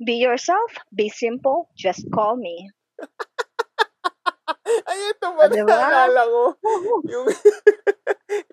[0.00, 2.70] Be yourself, be simple, just call me.
[4.88, 5.76] Ay, ito ba diba?
[6.26, 6.56] ko?
[7.06, 7.26] Yung,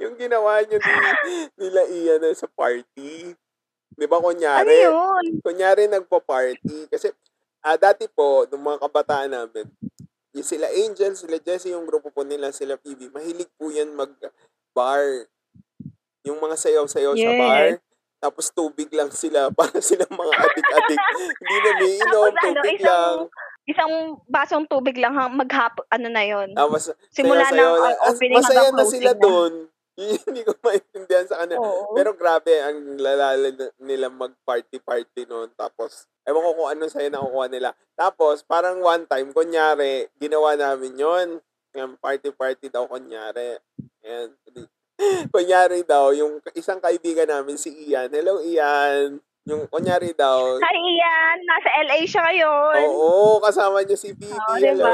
[0.01, 0.93] yung ginawa nyo ni,
[1.57, 3.33] nila Ian sa party.
[3.97, 5.41] Di ba, Ano kunyari, yun?
[5.41, 6.85] kunyari nagpa-party.
[6.87, 7.09] Kasi,
[7.59, 9.65] ah, dati po, nung mga kabataan namin,
[10.31, 15.25] yung sila Angel, sila Jessie, yung grupo po nila, sila PB, mahilig po yan mag-bar.
[16.21, 17.41] Yung mga sayaw-sayaw sa Yes.
[17.41, 17.67] bar.
[18.19, 21.01] Tapos tubig lang sila para silang mga adik-adik.
[21.37, 23.17] Hindi na may inom, Tapos ano, tubig isang, lang.
[23.65, 23.91] isang
[24.27, 26.53] basong tubig lang, ha- maghap, ano na yun.
[26.53, 27.93] Tapos, Simula sayaw-sayaw ng lang.
[27.95, 29.53] uh, opening Masaya na sila doon.
[30.29, 31.57] Hindi ko maintindihan sa kanila.
[31.57, 31.97] Oo.
[31.97, 33.49] Pero grabe, ang lalala
[33.81, 35.49] nila mag-party-party noon.
[35.57, 37.73] Tapos, ewan ko kung anong saya nakukuha nila.
[37.97, 41.27] Tapos, parang one time, kunyari, ginawa namin yon
[41.73, 43.57] Yung party-party daw, kunyari.
[44.05, 44.37] Ayan.
[45.33, 48.13] kunyari daw, yung isang kaibigan namin, si Ian.
[48.13, 49.17] Hello, Ian.
[49.49, 51.37] Yung, kunyari daw, Hi, Ian.
[51.41, 52.85] Nasa LA siya ngayon.
[52.85, 54.13] oo, kasama niya si.
[54.13, 54.77] Oo, Hello.
[54.77, 54.93] diba?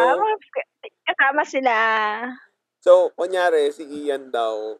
[1.03, 1.75] Kasama sila.
[2.83, 4.79] So, kunyari, si Ian daw,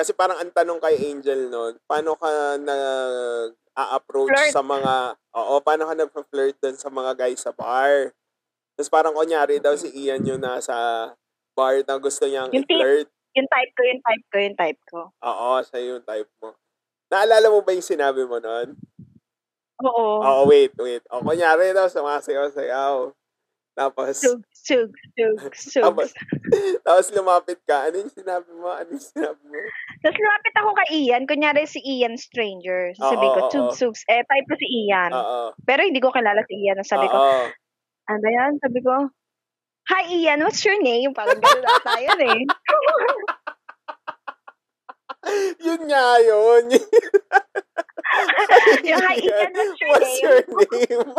[0.00, 4.48] kasi parang ang tanong kay Angel noon, paano ka nag-a-approach Flirt.
[4.50, 4.94] sa mga,
[5.36, 8.16] oo, paano ka nag-flirt doon sa mga guys sa bar?
[8.74, 10.72] Tapos parang kunyari daw si Ian yung nasa
[11.52, 12.80] bar na gusto niyang Yung tip.
[12.80, 13.12] i-flirt.
[13.36, 15.00] Yung type ko, yung type ko, yung type ko.
[15.20, 16.56] Oo, siya yung type mo.
[17.12, 18.72] Naalala mo ba yung sinabi mo noon?
[19.84, 20.18] Oo.
[20.18, 21.04] Oo, wait, wait.
[21.12, 23.12] O, kunyari daw, sumasayaw-sayaw.
[23.78, 25.82] Tapos, Sug, sug, sug, sug.
[25.86, 26.10] tapos,
[26.86, 27.88] tapos lumapit ka.
[27.88, 28.68] Ano yung sinabi mo?
[28.68, 29.56] Ano yung sinabi mo?
[30.02, 31.22] Tapos lumapit ako kay Ian.
[31.24, 32.92] Kunyari si Ian stranger.
[32.98, 33.76] Sabi Oo, ko, sug, oo.
[33.76, 34.02] sugs.
[34.10, 35.10] Eh, type ko si Ian.
[35.14, 35.54] Oo.
[35.64, 36.82] Pero hindi ko kilala si Ian.
[36.82, 37.18] Sabi ko,
[38.10, 38.58] ano yan?
[38.60, 38.94] Sabi ko,
[39.90, 41.10] Hi Ian, what's your name?
[41.16, 42.40] Parang gano'n ata yun eh.
[45.66, 46.64] yun nga yun.
[48.84, 51.14] Yung, "Hi, Ian, what's your What's name?" your name?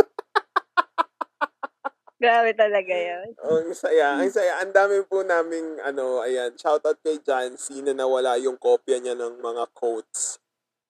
[2.21, 3.33] Grabe talaga yun.
[3.33, 4.61] ang saya, ang saya.
[4.61, 9.17] Ang dami po naming, ano, ayan, shoutout kay John C na nawala yung kopya niya
[9.17, 10.37] ng mga quotes.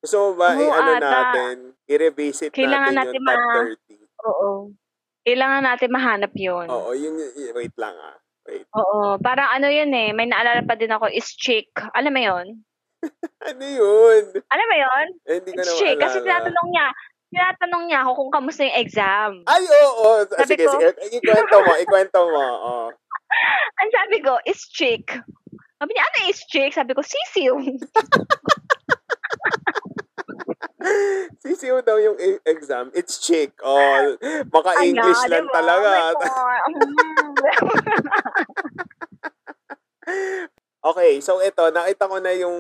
[0.04, 1.08] Gusto mo ba, Oo, i-ano ata.
[1.08, 1.56] natin,
[1.88, 3.64] i-revisit Kailangan natin yung natin top ma-
[3.96, 4.28] 30.
[4.28, 4.50] Oo.
[5.22, 6.68] Kailangan natin mahanap yun.
[6.68, 8.18] Oo, yung, y- wait lang ah.
[8.50, 8.66] Wait.
[8.74, 9.22] Oo.
[9.22, 10.12] Parang ano yun eh.
[10.12, 11.70] May naalala pa din ako is chick.
[11.96, 12.48] Alam mo yun?
[13.42, 14.24] Ano yun?
[14.46, 15.08] Alam mo yun?
[15.26, 15.98] Eh, hindi ko na chick.
[15.98, 16.26] Kasi maalala.
[16.46, 16.88] tinatanong niya,
[17.32, 19.32] tinatanong niya ako kung kamusta yung exam.
[19.48, 20.22] Ay, oo.
[20.22, 20.88] Ah, Sabi sige, ko- sige.
[21.16, 22.44] Ikwento mo, ikwento mo.
[22.44, 22.76] Oo.
[23.80, 25.08] Ang sabi ko, is chick.
[25.80, 26.72] Sabi niya, ano is chick?
[26.72, 27.56] Sabi ko, sisiw.
[31.40, 32.90] Sisiw daw yung e- exam.
[32.92, 33.54] It's chick.
[33.62, 34.18] Oh,
[34.50, 35.54] maka-English Ano, lang diba?
[35.54, 35.90] talaga.
[35.94, 36.62] Oh God.
[40.82, 42.58] Okay, so ito, nakita ko na yung,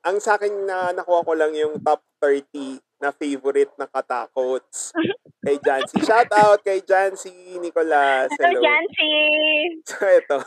[0.00, 4.90] ang sa akin na nakuha ko lang yung top 30 na favorite na katakots
[5.38, 6.02] kay Jancy.
[6.02, 8.26] Shout out kay Jancy Nicolas.
[8.34, 8.62] Hello, Hello.
[8.62, 9.12] Jancy.
[9.86, 10.38] So ito.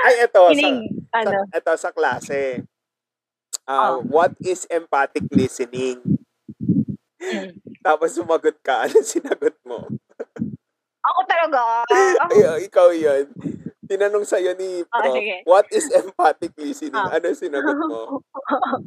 [0.00, 0.40] Ay, ito.
[0.40, 0.78] Sa, Kinig.
[1.12, 1.30] Ano?
[1.44, 2.62] sa, ito sa klase.
[3.64, 4.04] Ah, Oh.
[4.04, 6.00] What is empathic listening?
[7.18, 7.56] Mm.
[7.80, 8.84] Tapos sumagot ka.
[8.84, 9.88] Ano sinagot mo?
[11.04, 11.84] Ako talaga.
[12.32, 13.28] Ay, ikaw yun.
[13.84, 15.34] Tinanong sa'yo ni Ah, Prof, sige.
[15.44, 16.96] what is empathic listening?
[16.96, 17.20] Ah.
[17.20, 18.24] Ano sinagot mo?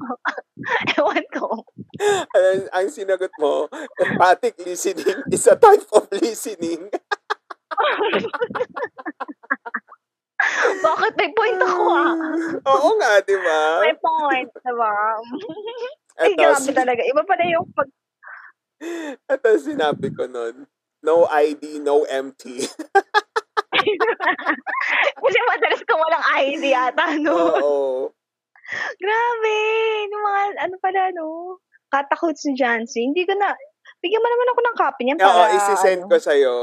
[0.97, 1.61] Ewan ko.
[1.97, 3.65] Ano, ang sinagot mo,
[3.97, 6.89] empathic listening is a type of listening.
[10.77, 12.13] Bakit may point ako ah?
[12.73, 13.61] Oo nga, di ba?
[13.81, 14.93] May point, diba?
[16.21, 17.01] Ay, Ito, grabe talaga.
[17.05, 17.89] Iba pala yung pag...
[19.17, 20.65] ito sinabi ko nun.
[21.05, 22.41] No ID, no MT.
[25.21, 27.37] Kasi madalas ka walang ID ata, no?
[27.61, 28.09] Oo.
[28.97, 29.57] Grabe!
[30.09, 31.61] Yung mga, ano pala, no?
[31.87, 33.07] Katakots ni Jancy.
[33.07, 33.55] Hindi ko na...
[34.03, 35.31] Bigyan mo naman ako ng copy niyan para...
[35.31, 36.55] Oo, isi-send ano, ko sa'yo.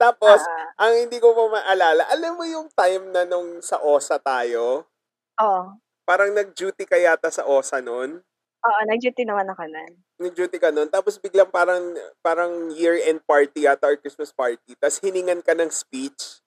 [0.00, 4.16] Tapos, ah, ang hindi ko pa maalala, alam mo yung time na nung sa OSA
[4.16, 4.88] tayo,
[5.36, 5.64] oh.
[6.08, 8.24] parang nag-duty ka yata sa OSA nun?
[8.64, 9.92] Oo, nag-duty naman ako nun.
[10.16, 11.92] Nag-duty ka nun, tapos biglang parang,
[12.24, 16.40] parang year-end party yata or Christmas party, tapos hiningan ka ng speech.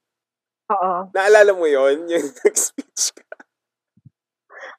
[0.74, 1.14] Oo.
[1.14, 3.38] Naalala mo yon Yung nag-speech ka.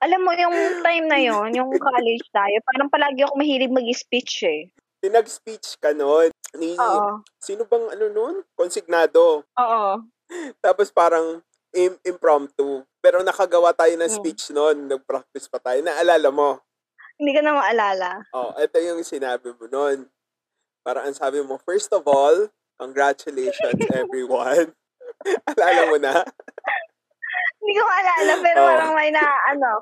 [0.00, 4.60] Alam mo, yung time na yon yung college tayo, parang palagi ako mahilig mag-speech eh.
[5.00, 6.32] Tinag-speech ka nun.
[6.54, 7.20] Ni, Oo.
[7.36, 8.34] sino bang ano nun?
[8.54, 9.44] Konsignado.
[9.44, 9.90] Oo.
[10.64, 12.82] Tapos parang im- impromptu.
[12.98, 14.16] Pero nakagawa tayo ng Hmm.
[14.16, 14.88] speech noon.
[14.88, 15.82] Nag-practice pa tayo.
[15.82, 16.62] Naalala mo?
[17.14, 18.10] Hindi ko na maalala.
[18.32, 20.08] Oh, ito yung sinabi mo noon.
[20.80, 24.72] Para ang sabi mo, first of all, congratulations everyone.
[25.52, 26.24] Alala mo na?
[27.64, 28.68] Hindi ko maalala, pero Oo.
[28.68, 29.80] parang may na, ano,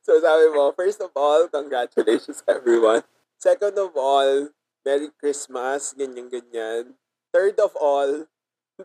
[0.00, 3.04] So sabi mo, first of all, congratulations everyone.
[3.36, 4.48] Second of all,
[4.88, 6.96] Merry Christmas, ganyan-ganyan.
[7.28, 8.24] Third of all,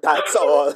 [0.03, 0.75] that's all.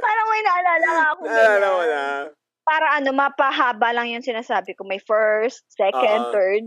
[0.00, 1.22] parang may naalala ako.
[1.28, 2.32] Naalala mo na?
[2.64, 4.88] Para ano, mapahaba lang yung sinasabi ko.
[4.88, 6.32] May first, second, Oo.
[6.32, 6.64] third.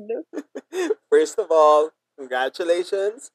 [1.13, 3.34] First of all, congratulations.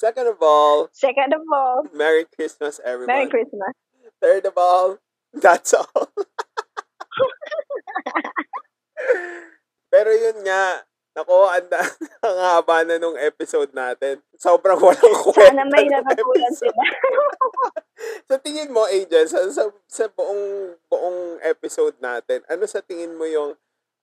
[0.00, 3.12] Second of all, Second of all, Merry Christmas everyone.
[3.12, 3.76] Merry Christmas.
[4.16, 4.96] Third of all,
[5.36, 6.08] that's all.
[9.92, 11.68] Pero yun nga, nako, ang,
[12.24, 14.24] ang haba na nung episode natin.
[14.40, 15.52] Sobrang walang kwenta.
[15.52, 16.64] Sana may episode.
[16.64, 16.84] sila.
[18.32, 23.28] sa tingin mo, Angel, sa, sa, sa buong, buong episode natin, ano sa tingin mo
[23.28, 23.52] yung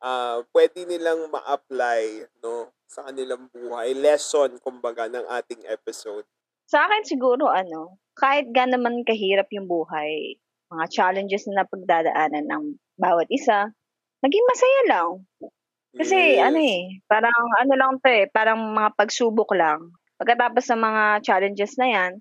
[0.04, 3.94] ah pwede nilang ma-apply no, sa kanilang buhay?
[3.98, 6.24] Lesson, kumbaga, ng ating episode.
[6.68, 10.36] Sa akin siguro, ano, kahit gan naman kahirap yung buhay,
[10.68, 12.64] mga challenges na napagdadaanan ng
[13.00, 13.72] bawat isa,
[14.20, 15.10] maging masaya lang.
[15.98, 16.44] Kasi Yes.
[16.44, 19.96] ano eh, parang ano lang to eh, parang mga pagsubok lang.
[20.20, 22.12] Pagkatapos ng mga challenges na yan,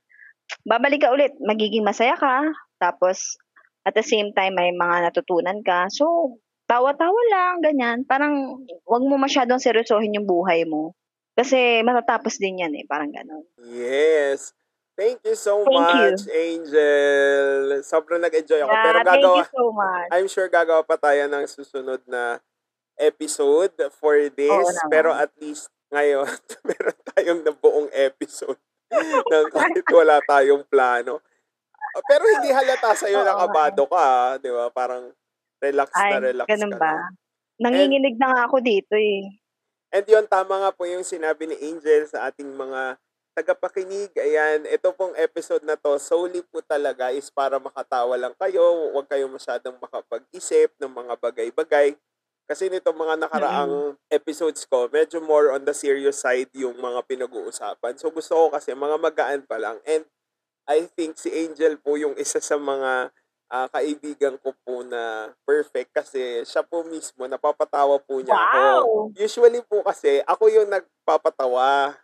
[0.65, 2.47] babalik ka ulit, magiging masaya ka,
[2.79, 3.37] tapos
[3.85, 5.91] at the same time may mga natutunan ka.
[5.91, 8.03] So, tawa-tawa lang, ganyan.
[8.03, 10.93] Parang wag mo masyadong seryosohin yung buhay mo.
[11.37, 13.45] Kasi matatapos din yan eh, parang ganon.
[13.61, 14.57] Yes.
[14.97, 15.77] Thank you so Thank you.
[15.77, 17.53] much, Angel.
[17.85, 18.73] Sobrang nag-enjoy ako.
[18.73, 20.09] Pero Yeah, thank gagawa, you so much.
[20.09, 22.41] I'm sure gagawa pa tayo ng susunod na
[22.97, 24.49] episode for this.
[24.49, 24.89] Oo naman.
[24.89, 26.25] pero at least ngayon,
[26.69, 28.57] meron tayong nabuong episode
[29.33, 31.21] ng kahit wala tayong plano.
[32.09, 34.73] Pero hindi halata sa'yo Oo na nga kabado ka, ah, di ba?
[34.73, 35.13] Parang
[35.71, 36.93] relax na Ay, relax ganun ka ba?
[36.95, 37.07] na.
[37.57, 39.33] Nanginginig na nga ako dito eh.
[39.95, 43.01] And yun, tama nga po yung sinabi ni Angel sa ating mga
[43.37, 44.13] tagapakinig.
[44.17, 48.93] Ayan, ito pong episode na to, solely po talaga is para makatawa lang kayo.
[48.97, 51.97] Huwag kayong masyadong makapag-isip ng mga bagay-bagay.
[52.47, 57.99] Kasi nito mga nakaraang episodes ko, medyo more on the serious side yung mga pinag-uusapan.
[57.99, 59.83] So gusto ko kasi mga magaan pa lang.
[59.83, 60.07] And
[60.65, 63.11] I think si Angel po yung isa sa mga
[63.51, 68.59] ah, kaibigan ko po na perfect kasi siya po mismo, napapatawa po niya ako.
[68.59, 68.87] Wow!
[69.15, 71.95] Usually po kasi, ako yung nagpapatawa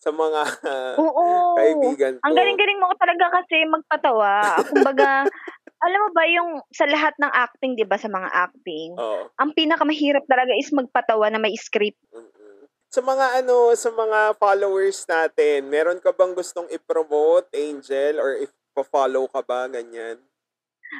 [0.00, 0.40] sa mga
[1.04, 1.56] Oo.
[1.56, 2.24] kaibigan ko.
[2.28, 4.60] Ang galing-galing mo talaga kasi magpatawa.
[4.68, 5.24] Kumbaga,
[5.84, 9.28] alam mo ba yung sa lahat ng acting, 'di ba, sa mga acting, Oo.
[9.36, 12.00] ang pinakamahirap talaga is magpatawa na may script.
[12.12, 12.68] Mm-mm.
[12.88, 18.52] Sa mga ano, sa mga followers natin, meron ka bang gustong i-promote, Angel, or if
[18.90, 20.18] follow ka ba, ganyan?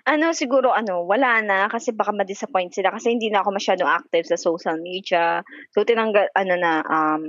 [0.03, 4.27] Ano siguro ano, wala na kasi baka ma-disappoint sila kasi hindi na ako masyadong active
[4.27, 5.47] sa social media.
[5.71, 7.23] So tinanggal ano na um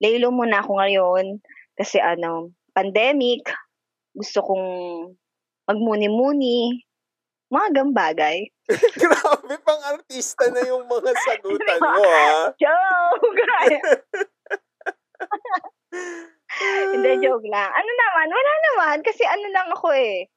[0.00, 1.44] laylo muna ako ngayon
[1.76, 3.52] kasi ano, pandemic.
[4.16, 4.66] Gusto kong
[5.68, 6.84] magmuni-muni.
[7.52, 8.48] Mga gambagay.
[9.00, 12.48] Grabe, pang artista na yung mga sagutan mo, ha?
[12.56, 13.36] Joke!
[16.92, 17.70] Hindi, joke lang.
[17.72, 18.96] Ano naman, wala naman.
[19.04, 20.28] Kasi ano lang ako eh.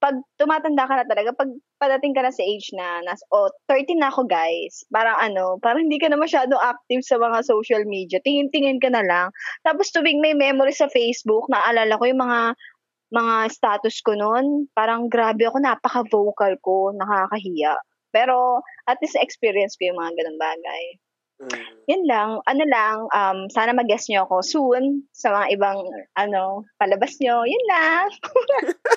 [0.00, 4.00] Pag tumatanda ka na talaga, pag padating ka na sa age na, nas, oh, 30
[4.00, 4.84] na ako guys.
[4.88, 8.16] Parang ano, parang hindi ka na masyado active sa mga social media.
[8.24, 9.28] Tingin-tingin ka na lang.
[9.60, 12.40] Tapos tuwing may memory sa Facebook, naalala ko yung mga
[13.10, 17.74] mga status ko noon, parang grabe ako, napaka-vocal ko, nakakahiya.
[18.14, 20.82] Pero at least experience ko yung mga ganun bagay.
[21.40, 21.64] Mm.
[21.88, 25.80] Yun lang, ano lang, um, sana mag-guest nyo ako soon sa mga ibang,
[26.12, 27.48] ano, palabas nyo.
[27.48, 28.04] Yun lang.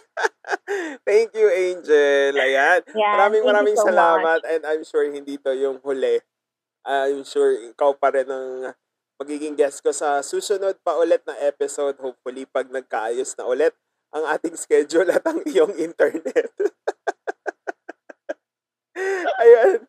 [1.07, 2.35] Thank you, Angel.
[2.35, 2.83] Ayan.
[2.91, 6.19] Yeah, maraming maraming so salamat and I'm sure hindi to yung huli.
[6.83, 8.75] I'm sure ikaw pa rin ang
[9.15, 11.95] magiging guest ko sa susunod pa ulit na episode.
[12.03, 13.71] Hopefully, pag nagkaayos na ulit
[14.13, 16.51] ang ating schedule at ang iyong internet.
[19.41, 19.87] Ayan.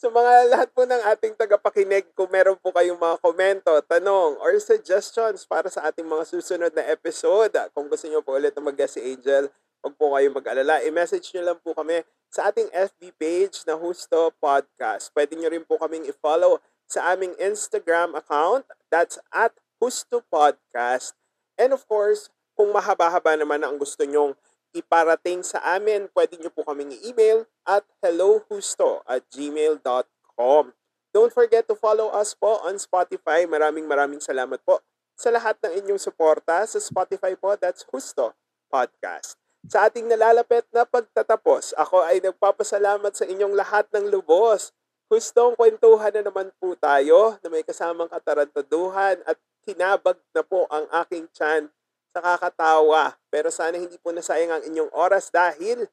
[0.00, 4.56] Sa mga lahat po ng ating tagapakinig, kung meron po kayong mga komento, tanong, or
[4.56, 8.80] suggestions para sa ating mga susunod na episode, kung gusto niyo po ulit na mag
[8.88, 9.52] si Angel,
[9.84, 10.80] Huwag po kayo mag-alala.
[10.84, 12.00] I-message nyo lang po kami
[12.32, 15.12] sa ating FB page na Husto Podcast.
[15.12, 18.64] Pwede nyo rin po kaming i-follow sa aming Instagram account.
[18.88, 21.12] That's at Husto Podcast.
[21.60, 24.32] And of course, kung mahaba-haba naman ang gusto nyong
[24.72, 30.74] iparating sa amin, pwede nyo po kaming i-email at hellohusto at gmail.com.
[31.10, 33.42] Don't forget to follow us po on Spotify.
[33.42, 34.78] Maraming maraming salamat po
[35.18, 36.62] sa lahat ng inyong suporta.
[36.70, 38.32] Sa Spotify po, that's Husto
[38.70, 39.34] Podcast.
[39.66, 44.72] Sa ating nalalapit na pagtatapos, ako ay nagpapasalamat sa inyong lahat ng lubos.
[45.10, 50.86] Hustong kwentuhan na naman po tayo na may kasamang katarantaduhan at tinabag na po ang
[51.04, 51.68] aking tiyan
[52.10, 53.14] sa kakatawa.
[53.30, 55.86] Pero sana hindi po nasayang ang inyong oras dahil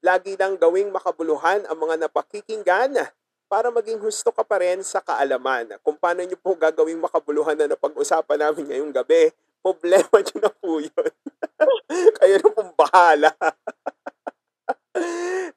[0.00, 2.96] lagi lang gawing makabuluhan ang mga napakikinggan
[3.48, 5.80] para maging husto ka pa rin sa kaalaman.
[5.80, 9.32] Kung paano nyo po gagawing makabuluhan na napag-usapan namin ngayong gabi,
[9.64, 11.10] problema nyo na po yun.
[12.20, 13.32] Kayo na pong bahala.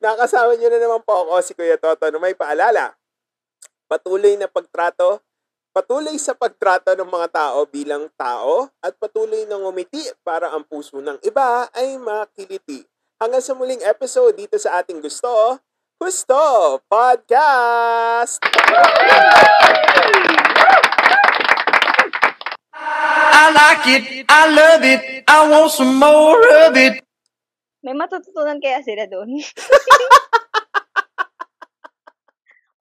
[0.03, 2.95] Nakasama nyo na naman po ako si Kuya Toto na may paalala.
[3.91, 5.19] Patuloy na pagtrato,
[5.72, 10.99] patuloy sa pagtrato ng mga tao bilang tao at patuloy na ngumiti para ang puso
[10.99, 12.84] ng iba ay makiliti.
[13.15, 15.57] Hanggang sa muling episode dito sa ating gusto,
[15.95, 18.43] Gusto Podcast!
[22.76, 24.26] I like it.
[24.28, 25.01] I love it.
[25.24, 26.99] I want some more of it.
[27.80, 29.39] May matututunan kaya sila doon.